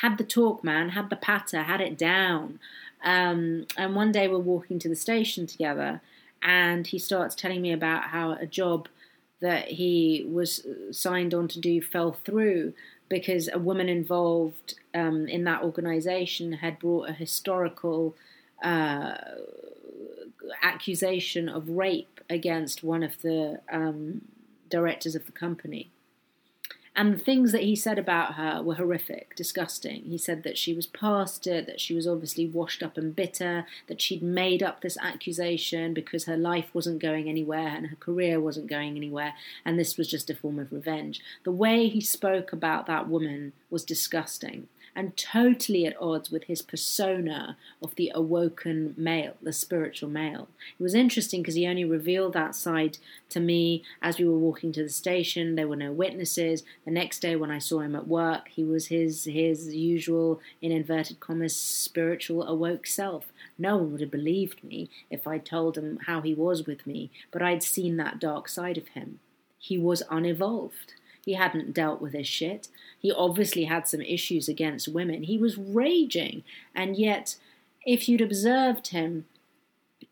had 0.01 0.18
the 0.18 0.24
talk, 0.24 0.63
man, 0.63 0.89
had 0.89 1.10
the 1.10 1.15
patter, 1.15 1.63
had 1.63 1.80
it 1.80 1.98
down. 1.98 2.60
Um, 3.03 3.68
and 3.77 3.96
one 3.96 4.12
day 4.12 4.27
we're 4.27 4.39
walking 4.39 4.80
to 4.80 4.89
the 4.89 4.96
station 4.96 5.46
together, 5.46 6.01
and 6.44 6.88
he 6.88 7.00
starts 7.00 7.36
telling 7.36 7.62
me 7.62 7.72
about 7.72 8.04
how 8.06 8.34
a 8.34 8.46
job 8.46 8.88
that 9.40 9.68
he 9.68 10.26
was 10.30 10.66
signed 10.92 11.34
on 11.34 11.48
to 11.50 11.60
do 11.60 11.82
fell 11.82 12.14
through 12.14 12.74
because 13.10 13.50
a 13.52 13.60
woman 13.60 13.90
involved 13.90 14.76
um, 14.94 15.28
in 15.28 15.44
that 15.44 15.62
organization 15.62 16.54
had 16.54 16.80
brought 16.80 17.10
a 17.10 17.14
historical 17.14 18.16
uh, 18.64 19.16
accusation 20.62 21.48
of 21.50 21.70
rape 21.70 22.20
against 22.30 22.84
one 22.84 23.04
of 23.04 23.22
the 23.22 23.60
um, 23.72 24.22
directors 24.70 25.16
of 25.16 25.26
the 25.26 25.32
company. 25.32 25.92
And 26.96 27.14
the 27.14 27.18
things 27.20 27.52
that 27.54 27.64
he 27.64 27.76
said 27.76 27.98
about 27.98 28.36
her 28.36 28.62
were 28.62 28.76
horrific, 28.76 29.36
disgusting. 29.36 30.04
He 30.04 30.18
said 30.18 30.44
that 30.44 30.60
she 30.60 30.76
was 30.76 30.86
past 30.86 31.48
it, 31.48 31.66
that 31.66 31.82
she 31.82 31.96
was 31.96 32.08
obviously 32.08 32.46
washed 32.46 32.84
up 32.84 32.98
and 32.98 33.16
bitter, 33.16 33.66
that 33.88 34.00
she'd 34.00 34.22
made 34.22 34.62
up 34.62 34.82
this 34.82 34.98
accusation 35.02 35.96
because 35.96 36.26
her 36.26 36.38
life 36.38 36.70
wasn't 36.72 37.02
going 37.02 37.28
anywhere 37.28 37.70
and 37.76 37.88
her 37.88 37.96
career 37.96 38.40
wasn't 38.40 38.68
going 38.68 38.96
anywhere, 38.96 39.34
and 39.66 39.80
this 39.80 39.98
was 39.98 40.08
just 40.08 40.30
a 40.30 40.36
form 40.36 40.60
of 40.60 40.72
revenge. 40.72 41.20
The 41.44 41.52
way 41.52 41.88
he 41.88 42.00
spoke 42.00 42.54
about 42.54 42.86
that 42.86 43.10
woman 43.10 43.54
was 43.72 43.84
disgusting 43.84 44.68
and 44.96 45.18
totally 45.18 45.86
at 45.86 46.00
odds 46.00 46.30
with 46.30 46.44
his 46.46 46.62
persona 46.62 47.58
of 47.82 47.96
the 47.96 48.12
awoken 48.14 48.94
male, 48.98 49.36
the 49.42 49.54
spiritual 49.54 50.10
male. 50.10 50.48
It 50.80 50.84
was 50.84 50.94
interesting 50.94 51.42
because 51.42 51.56
he 51.56 51.68
only 51.68 51.86
revealed 51.86 52.34
that 52.34 52.56
side 52.56 52.98
to 53.30 53.40
me 53.40 53.84
as 54.02 54.20
we 54.20 54.26
were 54.26 54.38
walking 54.38 54.72
to 54.74 54.84
the 54.84 54.90
station. 54.90 55.56
There 55.56 55.68
were 55.68 55.76
no 55.76 55.92
witnesses. 55.92 56.64
The 56.86 56.92
next 56.92 57.20
day, 57.20 57.36
when 57.36 57.52
I 57.52 57.60
saw 57.60 57.80
him 57.80 57.96
at 57.96 58.08
work, 58.08 58.50
he 58.50 58.64
was 58.64 58.88
his 58.88 59.24
his 59.26 59.74
usual, 59.74 60.40
in 60.62 60.72
inverted 60.72 61.20
commas, 61.20 61.56
spiritual 61.56 62.44
awoke 62.44 62.86
self. 62.86 63.32
No 63.58 63.78
one 63.78 63.92
would 63.92 64.02
have 64.02 64.12
believed 64.12 64.64
me 64.64 64.90
if 65.10 65.28
I'd 65.28 65.46
told 65.46 65.78
him 65.78 66.00
how 66.06 66.22
he 66.22 66.34
was 66.34 66.66
with 66.66 66.86
me, 66.86 67.12
but 67.32 67.42
I'd 67.42 67.64
seen 67.64 67.98
that 67.98 68.20
dark 68.20 68.48
side 68.48 68.78
of 68.78 68.90
him. 68.90 69.20
He 69.58 69.78
was 69.78 70.04
unevolved. 70.10 70.94
He 71.25 71.34
hadn't 71.34 71.74
dealt 71.74 72.01
with 72.01 72.13
his 72.13 72.27
shit. 72.27 72.68
He 73.00 73.12
obviously 73.12 73.65
had 73.65 73.88
some 73.88 74.01
issues 74.01 74.50
against 74.50 74.88
women. 74.88 75.24
He 75.24 75.38
was 75.38 75.58
raging. 75.58 76.44
And 76.75 76.98
yet, 76.98 77.38
if 77.86 78.10
you'd 78.10 78.22
observed 78.22 78.88
him 78.88 79.25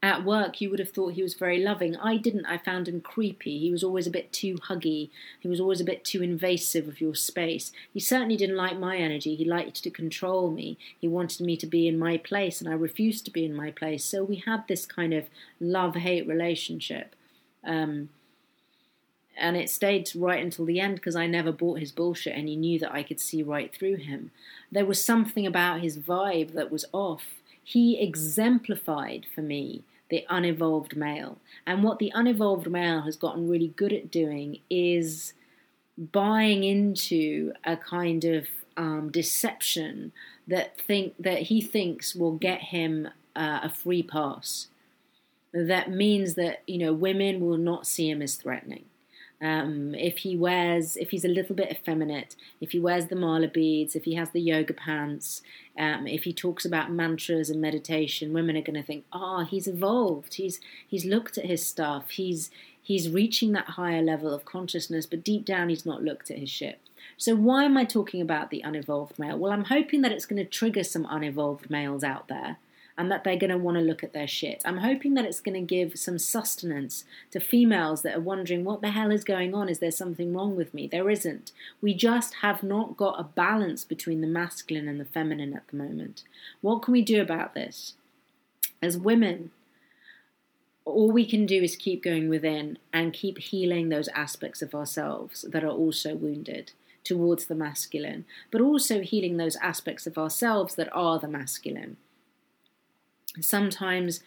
at 0.03 0.23
work, 0.23 0.61
you 0.61 0.69
would 0.69 0.79
have 0.79 0.91
thought 0.91 1.13
he 1.13 1.21
was 1.21 1.33
very 1.33 1.59
loving. 1.59 1.95
I 1.97 2.17
didn't. 2.17 2.45
I 2.45 2.57
found 2.57 2.87
him 2.87 3.01
creepy. 3.01 3.59
He 3.59 3.71
was 3.71 3.83
always 3.83 4.07
a 4.07 4.11
bit 4.11 4.31
too 4.31 4.55
huggy. 4.55 5.09
He 5.39 5.47
was 5.47 5.59
always 5.59 5.81
a 5.81 5.85
bit 5.85 6.03
too 6.03 6.23
invasive 6.23 6.87
of 6.87 7.01
your 7.01 7.13
space. 7.13 7.71
He 7.93 7.99
certainly 7.99 8.37
didn't 8.37 8.55
like 8.55 8.79
my 8.79 8.97
energy. 8.97 9.35
He 9.35 9.45
liked 9.45 9.83
to 9.83 9.91
control 9.91 10.49
me. 10.49 10.77
He 10.99 11.07
wanted 11.07 11.45
me 11.45 11.55
to 11.57 11.67
be 11.67 11.87
in 11.87 11.99
my 11.99 12.17
place, 12.17 12.61
and 12.61 12.69
I 12.69 12.73
refused 12.73 13.25
to 13.25 13.31
be 13.31 13.45
in 13.45 13.53
my 13.53 13.69
place. 13.69 14.03
So 14.03 14.23
we 14.23 14.37
had 14.37 14.67
this 14.67 14.85
kind 14.85 15.13
of 15.13 15.27
love 15.59 15.95
hate 15.95 16.27
relationship. 16.27 17.15
Um, 17.63 18.09
and 19.37 19.57
it 19.57 19.69
stayed 19.69 20.09
right 20.15 20.43
until 20.43 20.65
the 20.65 20.79
end 20.79 20.95
because 20.95 21.15
I 21.15 21.27
never 21.27 21.51
bought 21.51 21.79
his 21.79 21.91
bullshit 21.91 22.35
and 22.35 22.47
he 22.47 22.55
knew 22.55 22.79
that 22.79 22.93
I 22.93 23.03
could 23.03 23.19
see 23.19 23.43
right 23.43 23.73
through 23.73 23.97
him. 23.97 24.31
There 24.71 24.85
was 24.85 25.03
something 25.03 25.45
about 25.45 25.81
his 25.81 25.97
vibe 25.97 26.53
that 26.53 26.71
was 26.71 26.85
off. 26.91 27.23
He 27.63 27.99
exemplified 28.01 29.25
for 29.33 29.41
me 29.41 29.83
the 30.09 30.25
unevolved 30.29 30.95
male. 30.95 31.37
And 31.65 31.83
what 31.83 31.99
the 31.99 32.11
unevolved 32.13 32.69
male 32.69 33.01
has 33.01 33.15
gotten 33.15 33.49
really 33.49 33.69
good 33.69 33.93
at 33.93 34.11
doing 34.11 34.59
is 34.69 35.33
buying 35.97 36.63
into 36.63 37.53
a 37.63 37.77
kind 37.77 38.25
of 38.25 38.47
um, 38.75 39.09
deception 39.11 40.11
that 40.47 40.79
think 40.79 41.13
that 41.17 41.43
he 41.43 41.61
thinks 41.61 42.15
will 42.15 42.33
get 42.33 42.59
him 42.61 43.07
uh, 43.35 43.61
a 43.63 43.69
free 43.69 44.03
pass. 44.03 44.67
That 45.53 45.91
means 45.91 46.35
that 46.35 46.61
you 46.67 46.77
know 46.77 46.93
women 46.93 47.41
will 47.41 47.57
not 47.57 47.85
see 47.85 48.09
him 48.09 48.21
as 48.21 48.35
threatening 48.35 48.85
um, 49.41 49.95
if 49.95 50.19
he 50.19 50.37
wears, 50.37 50.95
if 50.97 51.09
he's 51.09 51.25
a 51.25 51.29
little 51.29 51.55
bit 51.55 51.71
effeminate, 51.71 52.35
if 52.59 52.71
he 52.71 52.79
wears 52.79 53.07
the 53.07 53.15
mala 53.15 53.47
beads, 53.47 53.95
if 53.95 54.03
he 54.03 54.13
has 54.15 54.29
the 54.29 54.41
yoga 54.41 54.73
pants, 54.73 55.41
um, 55.77 56.05
if 56.05 56.25
he 56.25 56.33
talks 56.33 56.63
about 56.63 56.91
mantras 56.91 57.49
and 57.49 57.59
meditation, 57.59 58.33
women 58.33 58.55
are 58.55 58.61
going 58.61 58.75
to 58.75 58.83
think, 58.83 59.05
"Ah, 59.11 59.41
oh, 59.41 59.43
he's 59.45 59.67
evolved. 59.67 60.35
He's 60.35 60.59
he's 60.87 61.05
looked 61.05 61.37
at 61.37 61.45
his 61.45 61.65
stuff. 61.65 62.11
He's 62.11 62.51
he's 62.81 63.09
reaching 63.09 63.51
that 63.53 63.71
higher 63.71 64.01
level 64.01 64.33
of 64.33 64.45
consciousness, 64.45 65.07
but 65.07 65.23
deep 65.23 65.43
down, 65.43 65.69
he's 65.69 65.85
not 65.85 66.03
looked 66.03 66.29
at 66.29 66.37
his 66.37 66.49
shit." 66.49 66.79
So 67.17 67.35
why 67.35 67.63
am 67.63 67.77
I 67.77 67.85
talking 67.85 68.21
about 68.21 68.51
the 68.51 68.61
unevolved 68.61 69.17
male? 69.17 69.37
Well, 69.37 69.51
I'm 69.51 69.65
hoping 69.65 70.01
that 70.01 70.11
it's 70.11 70.27
going 70.27 70.43
to 70.43 70.49
trigger 70.49 70.83
some 70.83 71.07
unevolved 71.09 71.69
males 71.69 72.03
out 72.03 72.27
there 72.27 72.57
and 72.97 73.11
that 73.11 73.23
they're 73.23 73.37
going 73.37 73.51
to 73.51 73.57
want 73.57 73.77
to 73.77 73.83
look 73.83 74.03
at 74.03 74.13
their 74.13 74.27
shit. 74.27 74.61
I'm 74.65 74.77
hoping 74.77 75.13
that 75.13 75.25
it's 75.25 75.39
going 75.39 75.55
to 75.55 75.61
give 75.61 75.97
some 75.97 76.19
sustenance 76.19 77.03
to 77.31 77.39
females 77.39 78.01
that 78.01 78.15
are 78.15 78.21
wondering 78.21 78.63
what 78.63 78.81
the 78.81 78.91
hell 78.91 79.11
is 79.11 79.23
going 79.23 79.53
on? 79.53 79.69
Is 79.69 79.79
there 79.79 79.91
something 79.91 80.33
wrong 80.33 80.55
with 80.55 80.73
me? 80.73 80.87
There 80.87 81.09
isn't. 81.09 81.51
We 81.81 81.93
just 81.93 82.35
have 82.35 82.63
not 82.63 82.97
got 82.97 83.19
a 83.19 83.23
balance 83.23 83.83
between 83.83 84.21
the 84.21 84.27
masculine 84.27 84.87
and 84.87 84.99
the 84.99 85.05
feminine 85.05 85.53
at 85.55 85.67
the 85.67 85.77
moment. 85.77 86.23
What 86.61 86.81
can 86.81 86.91
we 86.91 87.01
do 87.01 87.21
about 87.21 87.53
this? 87.53 87.93
As 88.81 88.97
women, 88.97 89.51
all 90.85 91.11
we 91.11 91.25
can 91.25 91.45
do 91.45 91.61
is 91.61 91.75
keep 91.75 92.03
going 92.03 92.29
within 92.29 92.77
and 92.91 93.13
keep 93.13 93.37
healing 93.37 93.89
those 93.89 94.07
aspects 94.09 94.61
of 94.61 94.75
ourselves 94.75 95.45
that 95.49 95.63
are 95.63 95.69
also 95.69 96.15
wounded 96.15 96.71
towards 97.03 97.45
the 97.45 97.55
masculine, 97.55 98.25
but 98.51 98.61
also 98.61 99.01
healing 99.01 99.37
those 99.37 99.55
aspects 99.57 100.05
of 100.05 100.17
ourselves 100.17 100.75
that 100.75 100.89
are 100.93 101.19
the 101.19 101.27
masculine 101.27 101.97
sometimes 103.39 104.21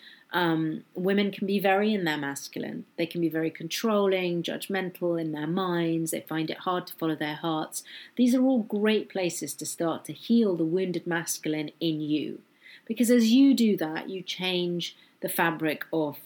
Um, 0.44 0.82
women 0.94 1.30
can 1.30 1.46
be 1.46 1.61
very 1.61 1.94
in 1.94 2.04
their 2.04 2.18
masculine. 2.18 2.87
They 2.96 3.06
can 3.06 3.20
be 3.20 3.28
very 3.28 3.52
controlling, 3.52 4.42
judgmental 4.42 5.20
in 5.20 5.30
their 5.30 5.46
minds. 5.46 6.11
They 6.11 6.23
find 6.23 6.50
it 6.50 6.64
hard 6.66 6.88
to 6.88 6.94
follow 6.94 7.14
their 7.14 7.37
hearts. 7.37 7.84
These 8.16 8.34
are 8.34 8.42
all 8.42 8.64
great 8.80 9.08
places 9.08 9.54
to 9.54 9.64
start 9.64 10.04
to 10.04 10.12
heal 10.12 10.56
the 10.56 10.64
wounded 10.64 11.06
masculine 11.06 11.70
in 11.78 12.00
you. 12.00 12.40
Because 12.84 13.11
as 13.12 13.30
you 13.30 13.54
do 13.54 13.76
that, 13.76 14.11
you 14.11 14.23
change 14.23 14.96
the 15.20 15.28
fabric 15.28 15.84
of, 15.92 16.18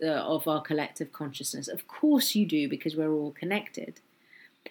uh, 0.00 0.34
of 0.34 0.46
our 0.46 0.62
collective 0.62 1.10
consciousness. 1.10 1.66
Of 1.66 1.88
course, 1.88 2.36
you 2.38 2.46
do, 2.46 2.68
because 2.68 2.94
we're 2.94 3.16
all 3.18 3.32
connected. 3.32 4.00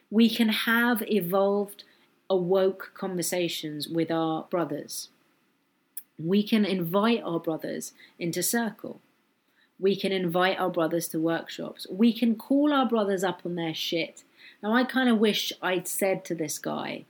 We 0.09 0.29
can 0.29 0.49
have 0.49 1.03
evolved, 1.09 1.83
awoke 2.29 2.91
conversations 2.93 3.89
with 3.89 4.09
our 4.09 4.45
brothers 4.49 5.09
we 6.17 6.43
can 6.43 6.65
invite 6.65 7.21
our 7.23 7.39
brothers 7.39 7.93
into 8.17 8.41
circle. 8.41 9.01
We 9.79 9.95
can 9.95 10.11
invite 10.11 10.59
our 10.59 10.69
brothers 10.69 11.07
to 11.09 11.19
workshops. 11.19 11.85
We 11.89 12.13
can 12.13 12.35
call 12.35 12.71
our 12.71 12.87
brothers 12.87 13.23
up 13.23 13.41
on 13.45 13.55
their 13.55 13.73
shit. 13.73 14.23
Now, 14.63 14.73
I 14.73 14.85
kind 14.85 15.09
of 15.09 15.19
wish 15.19 15.51
I'd 15.61 15.87
said 15.87 16.23
to 16.25 16.35
this 16.35 16.57
guy, 16.57 17.05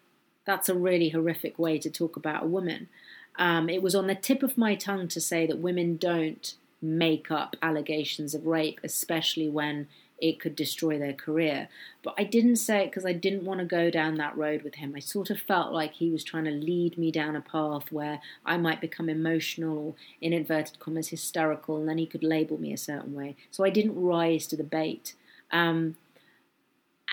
that's 0.46 0.70
a 0.70 0.76
really 0.76 1.10
horrific 1.10 1.60
way 1.60 1.78
to 1.80 1.90
talk 1.90 2.16
about 2.16 2.44
a 2.44 2.48
woman. 2.48 2.90
Um, 3.38 3.70
it 3.70 3.84
was 3.84 3.96
on 3.96 4.08
the 4.08 4.16
tip 4.16 4.44
of 4.44 4.58
my 4.58 4.76
tongue 4.76 5.08
to 5.10 5.22
say 5.22 5.46
that 5.46 5.60
women 5.60 5.98
don't 5.98 6.56
make 6.82 7.32
up 7.32 7.56
allegations 7.62 8.34
of 8.34 8.46
rape, 8.46 8.80
especially 8.84 9.50
when 9.50 9.88
it 10.20 10.40
could 10.40 10.56
destroy 10.56 10.98
their 10.98 11.14
career. 11.14 11.68
But 12.04 12.16
I 12.18 12.24
didn't 12.24 12.58
say 12.58 12.84
it 12.84 12.92
because 12.92 13.06
I 13.06 13.14
didn't 13.14 13.46
want 13.46 13.60
to 13.60 13.66
go 13.66 13.90
down 13.90 14.16
that 14.16 14.38
road 14.38 14.64
with 14.64 14.76
him. 14.76 14.94
I 14.96 15.00
sort 15.00 15.30
of 15.30 15.40
felt 15.40 15.74
like 15.74 15.94
he 15.94 16.10
was 16.10 16.24
trying 16.24 16.46
to 16.46 16.52
lead 16.52 16.98
me 16.98 17.12
down 17.12 17.36
a 17.36 17.42
path 17.42 17.92
where 17.92 18.22
I 18.46 18.58
might 18.58 18.82
become 18.82 19.10
emotional 19.10 19.78
or, 19.78 19.96
in 20.22 20.34
inverted 20.34 20.80
commas, 20.80 21.10
hysterical, 21.10 21.78
and 21.78 21.90
then 21.90 21.98
he 21.98 22.06
could 22.06 22.24
label 22.24 22.60
me 22.60 22.72
a 22.72 22.78
certain 22.78 23.14
way. 23.14 23.36
So 23.52 23.64
I 23.64 23.70
didn't 23.70 24.02
rise 24.02 24.48
to 24.48 24.56
the 24.56 24.64
bait. 24.64 25.16
Um, 25.52 25.98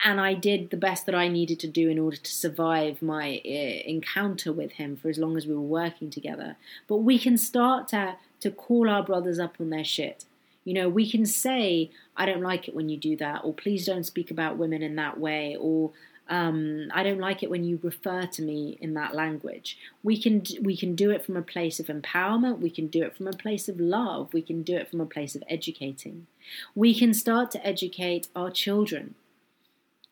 and 0.04 0.20
I 0.20 0.34
did 0.34 0.70
the 0.70 0.76
best 0.76 1.06
that 1.06 1.14
I 1.14 1.28
needed 1.28 1.60
to 1.60 1.68
do 1.68 1.88
in 1.88 1.98
order 1.98 2.16
to 2.16 2.30
survive 2.30 3.02
my 3.02 3.40
uh, 3.44 3.48
encounter 3.48 4.52
with 4.52 4.72
him 4.72 4.96
for 4.96 5.08
as 5.08 5.18
long 5.18 5.36
as 5.36 5.46
we 5.46 5.54
were 5.54 5.60
working 5.60 6.10
together. 6.10 6.56
But 6.88 6.98
we 6.98 7.18
can 7.18 7.36
start 7.36 7.88
to, 7.88 8.16
to 8.40 8.50
call 8.50 8.88
our 8.88 9.02
brothers 9.02 9.38
up 9.38 9.56
on 9.60 9.70
their 9.70 9.84
shit 9.84 10.24
you 10.64 10.74
know, 10.74 10.88
we 10.88 11.10
can 11.10 11.26
say, 11.26 11.90
I 12.16 12.26
don't 12.26 12.42
like 12.42 12.68
it 12.68 12.74
when 12.74 12.88
you 12.88 12.96
do 12.96 13.16
that, 13.16 13.42
or 13.44 13.52
please 13.52 13.86
don't 13.86 14.04
speak 14.04 14.30
about 14.30 14.58
women 14.58 14.82
in 14.82 14.96
that 14.96 15.18
way, 15.18 15.56
or 15.58 15.90
um, 16.28 16.88
I 16.94 17.02
don't 17.02 17.18
like 17.18 17.42
it 17.42 17.50
when 17.50 17.64
you 17.64 17.80
refer 17.82 18.26
to 18.26 18.42
me 18.42 18.78
in 18.80 18.94
that 18.94 19.14
language. 19.14 19.76
We 20.02 20.20
can 20.20 20.44
we 20.62 20.76
can 20.76 20.94
do 20.94 21.10
it 21.10 21.24
from 21.24 21.36
a 21.36 21.42
place 21.42 21.80
of 21.80 21.86
empowerment. 21.86 22.60
We 22.60 22.70
can 22.70 22.86
do 22.86 23.02
it 23.02 23.16
from 23.16 23.26
a 23.26 23.32
place 23.32 23.68
of 23.68 23.80
love. 23.80 24.32
We 24.32 24.42
can 24.42 24.62
do 24.62 24.76
it 24.76 24.88
from 24.88 25.00
a 25.00 25.06
place 25.06 25.34
of 25.34 25.42
educating. 25.48 26.26
We 26.74 26.98
can 26.98 27.12
start 27.12 27.50
to 27.52 27.66
educate 27.66 28.28
our 28.36 28.50
children, 28.50 29.14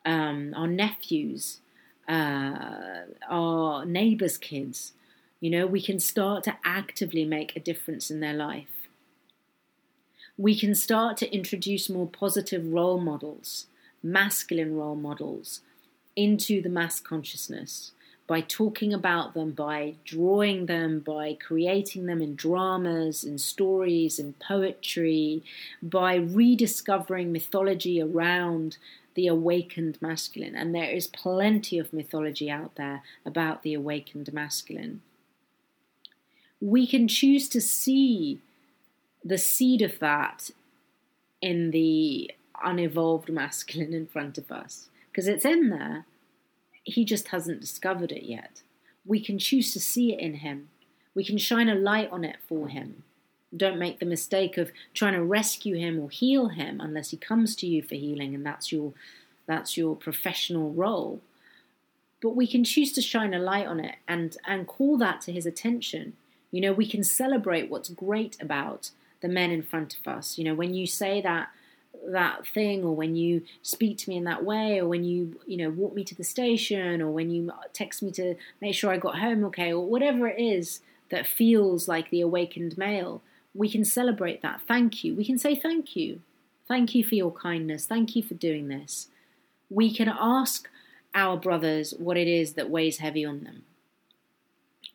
um, 0.05 0.53
our 0.57 0.67
nephews, 0.67 1.61
uh, 2.09 3.05
our 3.29 3.85
neighbors' 3.85 4.37
kids. 4.37 4.93
You 5.39 5.51
know, 5.51 5.67
we 5.67 5.81
can 5.81 6.01
start 6.01 6.45
to 6.45 6.57
actively 6.65 7.25
make 7.25 7.57
a 7.57 7.61
difference 7.61 8.11
in 8.11 8.21
their 8.21 8.35
life 8.35 8.80
we 10.41 10.59
can 10.59 10.75
start 10.75 11.19
to 11.19 11.31
introduce 11.35 11.91
more 11.91 12.07
positive 12.07 12.73
role 12.73 12.99
models, 12.99 13.67
masculine 14.03 14.75
role 14.75 14.97
models, 14.97 15.61
into 16.17 16.63
the 16.63 16.69
mass 16.71 16.99
consciousness 16.99 17.93
by 18.27 18.41
talking 18.41 18.95
about 18.95 19.35
them, 19.35 19.51
by 19.51 19.97
drawing 20.03 20.65
them, 20.65 21.01
by 21.01 21.35
creating 21.35 22.07
them 22.07 22.23
in 22.23 22.37
dramas, 22.37 23.23
in 23.23 23.37
stories, 23.37 24.19
in 24.19 24.33
poetry, 24.35 25.43
by 25.83 26.15
rediscovering 26.15 27.31
mythology 27.31 28.01
around 28.01 28.79
the 29.15 29.27
awakened 29.27 30.01
masculine. 30.01 30.55
And 30.55 30.75
there 30.75 30.91
is 30.91 31.07
plenty 31.07 31.79
of 31.79 31.93
mythology 31.93 32.51
out 32.51 32.77
there 32.77 33.03
about 33.27 33.63
the 33.63 33.75
awakened 33.75 34.33
masculine. 34.33 35.03
We 36.63 36.87
can 36.87 37.09
choose 37.09 37.47
to 37.51 37.61
see 37.61 38.41
the 39.25 39.39
seed 39.39 39.83
of 39.83 39.99
that 39.99 40.51
in 41.41 41.71
the 41.71 42.31
unevolved 42.63 43.29
masculine 43.29 43.93
in 43.93 44.07
front 44.07 44.39
of 44.39 44.51
us 44.51 44.89
because 45.11 45.29
it's 45.29 45.45
in 45.45 45.71
there. 45.71 46.07
He 46.83 47.05
just 47.05 47.29
hasn't 47.29 47.61
discovered 47.61 48.13
it 48.13 48.25
yet. 48.25 48.63
We 49.05 49.21
can 49.21 49.39
choose 49.39 49.73
to 49.73 49.81
see 49.81 50.13
it 50.13 50.21
in 50.21 50.35
him. 50.35 50.69
We 51.15 51.25
can 51.25 51.39
shine 51.39 51.69
a 51.69 51.75
light 51.75 52.11
on 52.11 52.25
it 52.25 52.37
for 52.47 52.69
him. 52.69 53.03
Don't 53.57 53.79
make 53.79 53.99
the 53.99 54.07
mistake 54.07 54.57
of 54.57 54.71
trying 54.95 55.15
to 55.15 55.25
rescue 55.25 55.77
him 55.77 55.99
or 55.99 56.09
heal 56.09 56.49
him 56.49 56.81
unless 56.81 57.11
he 57.11 57.17
comes 57.17 57.57
to 57.57 57.67
you 57.67 57.83
for 57.83 57.97
healing 57.97 58.35
and 58.35 58.47
that's 58.47 58.71
your 58.71 58.93
that's 59.47 59.77
your 59.77 59.97
professional 59.97 60.71
role. 60.71 61.21
But 62.23 62.37
we 62.37 62.47
can 62.47 62.63
choose 62.63 62.93
to 62.93 63.03
shine 63.03 63.35
a 63.35 63.41
light 63.41 63.67
on 63.67 63.81
it 63.81 63.97
and 64.07 64.37
and 64.47 64.67
call 64.67 64.97
that 64.99 65.21
to 65.23 65.33
his 65.33 65.47
attention. 65.47 66.13
You 66.53 66.61
know, 66.61 66.73
we 66.73 66.87
can 66.87 67.03
celebrate 67.03 67.69
what's 67.69 67.89
great 67.89 68.41
about 68.41 68.91
the 69.21 69.29
men 69.29 69.51
in 69.51 69.63
front 69.63 69.97
of 69.97 70.07
us. 70.09 70.39
You 70.39 70.45
know, 70.45 70.55
when 70.55 70.75
you 70.75 70.87
say 70.87 71.21
that 71.21 71.49
that 72.07 72.47
thing 72.47 72.85
or 72.85 72.95
when 72.95 73.17
you 73.17 73.43
speak 73.63 73.99
to 73.99 74.09
me 74.09 74.17
in 74.17 74.25
that 74.25 74.45
way 74.45 74.79
or 74.79 74.89
when 74.89 75.05
you 75.05 75.39
you 75.47 75.57
know 75.57 75.69
walk 75.69 75.95
me 75.95 76.05
to 76.05 76.15
the 76.15 76.25
station 76.25 77.03
or 77.03 77.11
when 77.11 77.31
you 77.31 77.53
text 77.73 78.03
me 78.03 78.11
to 78.13 78.37
make 78.61 78.75
sure 78.75 78.91
I 78.91 78.97
got 78.97 79.19
home 79.19 79.45
okay 79.47 79.73
or 79.73 79.85
whatever 79.85 80.29
it 80.29 80.41
is 80.41 80.81
that 81.11 81.27
feels 81.27 81.89
like 81.89 82.09
the 82.09 82.21
awakened 82.21 82.79
male 82.79 83.23
we 83.55 83.69
can 83.69 83.85
celebrate 83.85 84.43
that. 84.43 84.61
Thank 84.67 85.03
you. 85.03 85.15
We 85.15 85.25
can 85.25 85.39
say 85.39 85.55
thank 85.55 85.97
you. 85.97 86.21
Thank 86.69 86.95
you 86.95 87.03
for 87.05 87.17
your 87.17 87.33
kindness. 87.33 87.87
Thank 87.87 88.15
you 88.15 88.23
for 88.23 88.35
doing 88.35 88.69
this. 88.69 89.09
We 89.69 89.95
can 89.95 90.09
ask 90.09 90.69
our 91.15 91.37
brothers 91.37 91.93
what 91.99 92.17
it 92.17 92.29
is 92.29 92.53
that 92.53 92.71
weighs 92.71 92.99
heavy 92.99 93.25
on 93.25 93.43
them. 93.43 93.65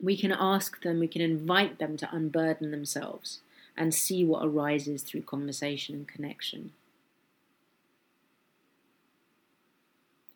We 0.02 0.18
can 0.18 0.32
ask 0.32 0.82
them 0.82 1.00
we 1.00 1.08
can 1.08 1.22
invite 1.22 1.80
them 1.80 1.98
to 1.98 2.10
unburden 2.16 2.72
themselves 2.72 3.40
and 3.78 3.94
see 3.94 4.24
what 4.24 4.46
arises 4.46 5.04
through 5.04 5.22
conversation 5.22 5.96
and 5.96 6.08
connection. 6.08 6.72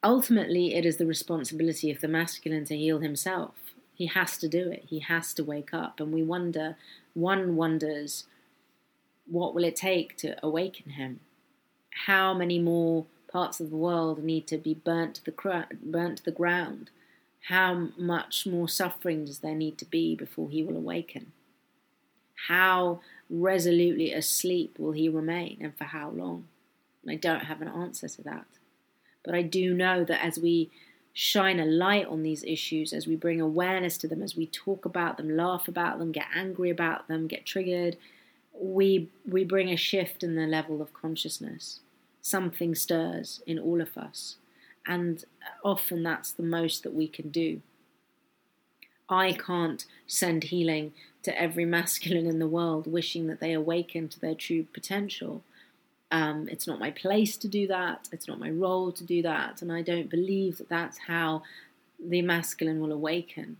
Ultimately, 0.03 0.75
it 0.75 0.85
is 0.85 0.97
the 0.97 1.05
responsibility 1.05 1.91
of 1.91 1.99
the 1.99 2.07
masculine 2.07 2.65
to 2.65 2.77
heal 2.77 2.99
himself. 2.99 3.55
He 3.93 4.05
has 4.07 4.37
to 4.37 4.47
do 4.47 4.71
it. 4.71 4.85
He 4.87 4.99
has 4.99 5.33
to 5.33 5.43
wake 5.43 5.73
up. 5.73 5.99
And 5.99 6.13
we 6.13 6.23
wonder, 6.23 6.77
one 7.13 7.57
wonders, 7.57 8.25
what 9.25 9.53
will 9.53 9.65
it 9.65 9.75
take 9.75 10.15
to 10.17 10.37
awaken 10.41 10.91
him? 10.91 11.19
How 12.05 12.33
many 12.33 12.59
more 12.59 13.05
parts 13.29 13.59
of 13.59 13.69
the 13.69 13.75
world 13.75 14.23
need 14.23 14.47
to 14.47 14.57
be 14.57 14.73
burnt 14.73 15.15
to 15.15 15.25
the, 15.25 15.67
burnt 15.83 16.19
to 16.19 16.23
the 16.23 16.31
ground? 16.31 16.91
How 17.47 17.89
much 17.97 18.47
more 18.47 18.69
suffering 18.69 19.25
does 19.25 19.39
there 19.39 19.55
need 19.55 19.77
to 19.79 19.85
be 19.85 20.15
before 20.15 20.49
he 20.49 20.63
will 20.63 20.77
awaken? 20.77 21.33
How 22.47 23.01
resolutely 23.29 24.11
asleep 24.11 24.77
will 24.79 24.91
he 24.91 25.09
remain 25.09 25.57
and 25.61 25.75
for 25.77 25.85
how 25.85 26.09
long? 26.09 26.47
I 27.07 27.15
don't 27.15 27.45
have 27.45 27.61
an 27.61 27.67
answer 27.67 28.07
to 28.07 28.21
that. 28.23 28.45
But 29.23 29.35
I 29.35 29.41
do 29.41 29.73
know 29.73 30.03
that 30.03 30.23
as 30.23 30.39
we 30.39 30.69
shine 31.13 31.59
a 31.59 31.65
light 31.65 32.07
on 32.07 32.23
these 32.23 32.43
issues, 32.43 32.93
as 32.93 33.07
we 33.07 33.15
bring 33.15 33.41
awareness 33.41 33.97
to 33.97 34.07
them, 34.07 34.21
as 34.21 34.35
we 34.35 34.45
talk 34.47 34.85
about 34.85 35.17
them, 35.17 35.35
laugh 35.35 35.67
about 35.67 35.99
them, 35.99 36.11
get 36.11 36.27
angry 36.33 36.69
about 36.69 37.07
them, 37.07 37.27
get 37.27 37.45
triggered, 37.45 37.97
we 38.59 39.09
we 39.27 39.43
bring 39.43 39.69
a 39.69 39.77
shift 39.77 40.23
in 40.23 40.35
the 40.35 40.47
level 40.47 40.81
of 40.81 40.93
consciousness. 40.93 41.79
Something 42.21 42.75
stirs 42.75 43.41
in 43.47 43.57
all 43.57 43.81
of 43.81 43.97
us. 43.97 44.35
And 44.85 45.23
often 45.63 46.03
that's 46.03 46.31
the 46.31 46.43
most 46.43 46.83
that 46.83 46.93
we 46.93 47.07
can 47.07 47.29
do. 47.29 47.61
I 49.09 49.33
can't 49.33 49.85
send 50.07 50.45
healing 50.45 50.93
to 51.23 51.39
every 51.39 51.65
masculine 51.65 52.27
in 52.27 52.39
the 52.39 52.47
world 52.47 52.87
wishing 52.87 53.27
that 53.27 53.39
they 53.39 53.53
awaken 53.53 54.07
to 54.09 54.19
their 54.19 54.35
true 54.35 54.65
potential. 54.73 55.43
Um, 56.11 56.47
it's 56.49 56.67
not 56.67 56.79
my 56.79 56.91
place 56.91 57.37
to 57.37 57.47
do 57.47 57.67
that. 57.67 58.07
It's 58.11 58.27
not 58.27 58.39
my 58.39 58.49
role 58.49 58.91
to 58.91 59.03
do 59.03 59.21
that. 59.23 59.61
And 59.61 59.71
I 59.71 59.81
don't 59.81 60.09
believe 60.09 60.57
that 60.57 60.69
that's 60.69 60.99
how 61.07 61.43
the 61.99 62.21
masculine 62.21 62.79
will 62.79 62.91
awaken. 62.91 63.57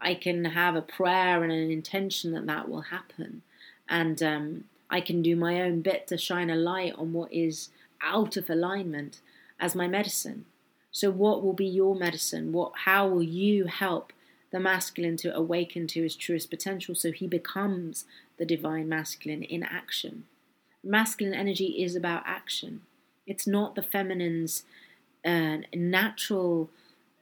I 0.00 0.14
can 0.14 0.44
have 0.44 0.74
a 0.74 0.82
prayer 0.82 1.42
and 1.42 1.52
an 1.52 1.70
intention 1.70 2.32
that 2.32 2.46
that 2.46 2.68
will 2.68 2.82
happen. 2.82 3.42
And 3.88 4.22
um, 4.22 4.64
I 4.90 5.00
can 5.00 5.22
do 5.22 5.36
my 5.36 5.62
own 5.62 5.80
bit 5.80 6.06
to 6.08 6.18
shine 6.18 6.50
a 6.50 6.56
light 6.56 6.94
on 6.96 7.12
what 7.12 7.32
is 7.32 7.70
out 8.02 8.36
of 8.36 8.50
alignment 8.50 9.20
as 9.58 9.74
my 9.74 9.86
medicine. 9.86 10.44
So, 10.90 11.10
what 11.10 11.42
will 11.42 11.54
be 11.54 11.66
your 11.66 11.94
medicine? 11.94 12.52
What, 12.52 12.72
how 12.84 13.08
will 13.08 13.22
you 13.22 13.66
help 13.66 14.12
the 14.52 14.60
masculine 14.60 15.16
to 15.16 15.34
awaken 15.34 15.86
to 15.88 16.02
his 16.02 16.14
truest 16.14 16.50
potential 16.50 16.94
so 16.94 17.10
he 17.10 17.26
becomes 17.26 18.04
the 18.38 18.44
divine 18.44 18.88
masculine 18.88 19.42
in 19.42 19.62
action. 19.62 20.24
Masculine 20.84 21.34
energy 21.34 21.82
is 21.82 21.96
about 21.96 22.22
action. 22.26 22.82
It's 23.26 23.46
not 23.46 23.74
the 23.74 23.82
feminine's 23.82 24.64
uh, 25.24 25.58
natural 25.74 26.70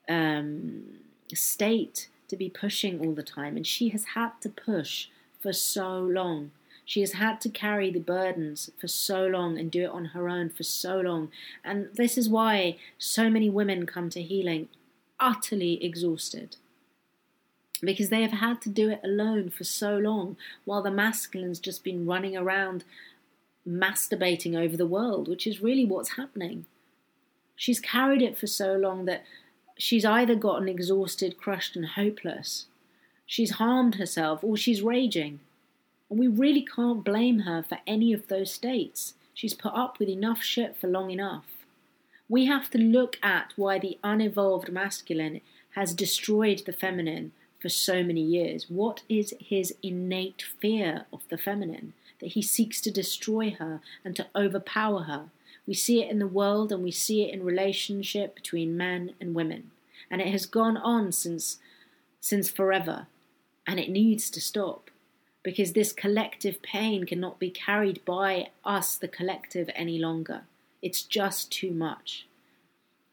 um, 0.09 0.83
state 1.33 2.09
to 2.29 2.37
be 2.37 2.49
pushing 2.49 3.01
all 3.01 3.13
the 3.13 3.23
time, 3.23 3.57
and 3.57 3.67
she 3.67 3.91
has 3.91 4.05
had 4.15 4.33
to 4.41 4.49
push 4.49 5.09
for 5.41 5.53
so 5.53 5.99
long. 5.99 6.53
She 6.85 7.01
has 7.01 7.13
had 7.13 7.41
to 7.43 7.49
carry 7.49 7.91
the 7.91 8.01
burdens 8.01 8.71
for 8.81 8.89
so 8.89 9.27
long 9.27 9.59
and 9.59 9.71
do 9.71 9.85
it 9.85 9.91
on 9.91 10.07
her 10.07 10.29
own 10.29 10.49
for 10.49 10.65
so 10.65 11.01
long. 11.01 11.31
And 11.63 11.89
this 11.95 12.19
is 12.19 12.29
why 12.29 12.79
so 12.99 13.31
many 13.31 13.49
women 13.49 13.87
come 13.87 14.11
to 14.11 14.23
healing 14.23 14.69
utterly 15.21 15.85
exhausted. 15.85 16.57
Because 17.83 18.11
they 18.11 18.23
have 18.23 18.33
had 18.33 18.61
to 18.63 18.69
do 18.69 18.91
it 18.91 19.01
alone 19.03 19.51
for 19.51 19.65
so 19.65 19.97
long, 19.97 20.37
while 20.65 20.83
the 20.83 20.91
masculine's 20.91 21.59
just 21.59 21.83
been 21.83 22.07
running 22.07 22.37
around 22.37 22.85
masturbating 23.67 24.57
over 24.57 24.77
the 24.77 24.87
world, 24.87 25.29
which 25.29 25.47
is 25.47 25.63
really 25.63 25.85
what's 25.85 26.17
happening. 26.17 26.67
She's 27.57 27.81
carried 27.81 28.23
it 28.23 28.39
for 28.39 28.47
so 28.47 28.75
long 28.75 29.05
that 29.05 29.25
she's 29.77 30.05
either 30.05 30.35
gotten 30.35 30.69
exhausted, 30.69 31.39
crushed, 31.39 31.77
and 31.77 31.87
hopeless, 31.87 32.67
she's 33.27 33.53
harmed 33.53 33.95
herself, 33.95 34.43
or 34.43 34.57
she's 34.57 34.83
raging. 34.83 35.41
And 36.09 36.19
we 36.19 36.27
really 36.27 36.63
can't 36.63 37.05
blame 37.05 37.41
her 37.41 37.63
for 37.63 37.79
any 37.87 38.13
of 38.13 38.29
those 38.29 38.53
states. 38.53 39.15
She's 39.33 39.55
put 39.55 39.73
up 39.75 39.99
with 39.99 40.09
enough 40.09 40.43
shit 40.43 40.77
for 40.77 40.89
long 40.89 41.11
enough. 41.11 41.45
We 42.29 42.47
have 42.47 42.71
to 42.71 42.79
look 42.79 43.19
at 43.23 43.53
why 43.57 43.79
the 43.79 43.99
unevolved 44.03 44.71
masculine 44.71 45.41
has 45.75 45.95
destroyed 45.95 46.63
the 46.67 46.73
feminine 46.73 47.33
for 47.61 47.69
so 47.69 48.03
many 48.03 48.23
years. 48.23 48.67
What 48.69 49.03
is 49.09 49.35
his 49.39 49.75
innate 49.83 50.43
fear 50.61 51.07
of 51.13 51.21
the 51.29 51.39
feminine? 51.39 51.95
That 52.21 52.33
he 52.33 52.43
seeks 52.43 52.81
to 52.83 52.91
destroy 52.91 53.51
her 53.59 53.81
and 54.05 54.15
to 54.17 54.27
overpower 54.37 55.05
her. 55.05 55.31
We 55.67 55.75
see 55.75 56.03
it 56.03 56.11
in 56.11 56.19
the 56.19 56.27
world 56.27 56.73
and 56.73 56.83
we 56.83 56.91
see 56.91 57.23
it 57.23 57.33
in 57.33 57.45
relationship 57.45 58.35
between 58.35 58.77
men 58.77 59.15
and 59.21 59.35
women. 59.35 59.71
And 60.11 60.21
it 60.21 60.29
has 60.29 60.47
gone 60.47 60.77
on 60.77 61.13
since 61.13 61.59
since 62.21 62.51
forever. 62.51 63.07
And 63.67 63.81
it 63.81 63.89
needs 63.89 64.31
to 64.31 64.41
stop 64.41 64.91
because 65.43 65.73
this 65.73 65.93
collective 65.93 66.61
pain 66.63 67.05
cannot 67.07 67.39
be 67.39 67.51
carried 67.51 68.05
by 68.05 68.51
us, 68.65 68.97
the 68.97 69.09
collective, 69.09 69.71
any 69.75 69.99
longer. 69.99 70.43
It's 70.83 71.03
just 71.03 71.51
too 71.51 71.71
much. 71.71 72.27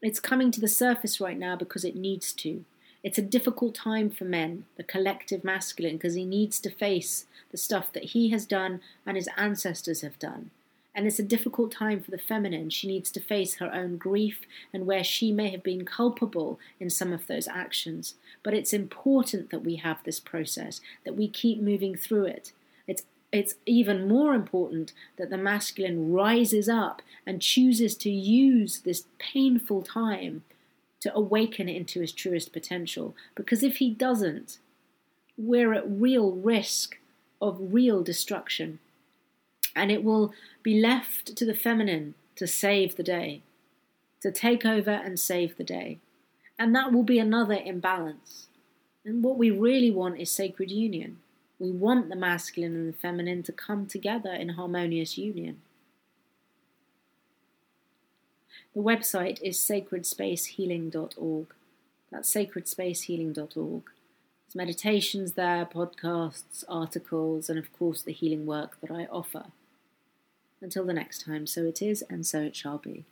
It's 0.02 0.20
coming 0.20 0.50
to 0.52 0.60
the 0.60 0.68
surface 0.68 1.20
right 1.20 1.38
now 1.38 1.56
because 1.56 1.84
it 1.84 1.96
needs 1.96 2.32
to. 2.34 2.64
It's 3.02 3.18
a 3.18 3.22
difficult 3.22 3.74
time 3.74 4.10
for 4.10 4.24
men, 4.24 4.64
the 4.76 4.82
collective 4.82 5.44
masculine, 5.44 5.96
because 5.96 6.14
he 6.14 6.24
needs 6.24 6.58
to 6.60 6.70
face 6.70 7.26
the 7.50 7.56
stuff 7.56 7.92
that 7.92 8.04
he 8.06 8.30
has 8.30 8.44
done 8.44 8.80
and 9.06 9.16
his 9.16 9.28
ancestors 9.36 10.00
have 10.00 10.18
done. 10.18 10.50
And 10.94 11.06
it's 11.06 11.20
a 11.20 11.24
difficult 11.24 11.70
time 11.70 12.00
for 12.00 12.10
the 12.10 12.18
feminine. 12.18 12.70
She 12.70 12.88
needs 12.88 13.12
to 13.12 13.20
face 13.20 13.56
her 13.56 13.72
own 13.72 13.98
grief 13.98 14.40
and 14.72 14.84
where 14.84 15.04
she 15.04 15.30
may 15.30 15.48
have 15.50 15.62
been 15.62 15.84
culpable 15.84 16.58
in 16.80 16.90
some 16.90 17.12
of 17.12 17.28
those 17.28 17.46
actions. 17.46 18.14
But 18.42 18.54
it's 18.54 18.72
important 18.72 19.50
that 19.50 19.62
we 19.62 19.76
have 19.76 20.02
this 20.02 20.18
process, 20.18 20.80
that 21.04 21.14
we 21.14 21.28
keep 21.28 21.60
moving 21.60 21.94
through 21.94 22.24
it. 22.24 22.52
It's 22.88 23.04
it's 23.30 23.56
even 23.66 24.08
more 24.08 24.34
important 24.34 24.92
that 25.18 25.28
the 25.28 25.36
masculine 25.36 26.12
rises 26.12 26.68
up 26.68 27.02
and 27.26 27.42
chooses 27.42 27.94
to 27.98 28.10
use 28.10 28.80
this 28.80 29.04
painful 29.18 29.82
time 29.82 30.42
to 31.00 31.14
awaken 31.14 31.68
into 31.68 32.00
his 32.00 32.12
truest 32.12 32.52
potential. 32.52 33.14
Because 33.34 33.62
if 33.62 33.76
he 33.76 33.90
doesn't, 33.90 34.58
we're 35.36 35.72
at 35.72 35.88
real 35.88 36.32
risk 36.32 36.98
of 37.40 37.56
real 37.72 38.02
destruction 38.02 38.80
and 39.78 39.92
it 39.92 40.02
will 40.02 40.32
be 40.62 40.80
left 40.80 41.36
to 41.36 41.44
the 41.44 41.54
feminine 41.54 42.14
to 42.34 42.46
save 42.46 42.96
the 42.96 43.02
day, 43.02 43.42
to 44.20 44.32
take 44.32 44.66
over 44.66 44.90
and 44.90 45.18
save 45.20 45.56
the 45.56 45.64
day. 45.64 45.98
And 46.58 46.74
that 46.74 46.92
will 46.92 47.04
be 47.04 47.20
another 47.20 47.58
imbalance. 47.64 48.48
And 49.04 49.22
what 49.22 49.38
we 49.38 49.50
really 49.50 49.92
want 49.92 50.18
is 50.20 50.30
sacred 50.30 50.72
union. 50.72 51.18
We 51.60 51.70
want 51.70 52.08
the 52.08 52.16
masculine 52.16 52.74
and 52.74 52.88
the 52.92 52.98
feminine 52.98 53.44
to 53.44 53.52
come 53.52 53.86
together 53.86 54.32
in 54.32 54.50
harmonious 54.50 55.16
union. 55.16 55.60
The 58.74 58.82
website 58.82 59.42
is 59.42 59.58
sacredspacehealing.org. 59.58 61.46
That's 62.10 62.32
sacredspacehealing.org. 62.32 63.82
There's 63.84 64.54
meditations 64.54 65.32
there, 65.32 65.66
podcasts, 65.66 66.64
articles, 66.68 67.50
and 67.50 67.58
of 67.58 67.72
course 67.72 68.02
the 68.02 68.12
healing 68.12 68.46
work 68.46 68.80
that 68.80 68.90
I 68.90 69.06
offer. 69.06 69.46
Until 70.60 70.84
the 70.84 70.92
next 70.92 71.24
time, 71.24 71.46
so 71.46 71.64
it 71.64 71.82
is, 71.82 72.02
and 72.10 72.26
so 72.26 72.40
it 72.40 72.56
shall 72.56 72.78
be. 72.78 73.04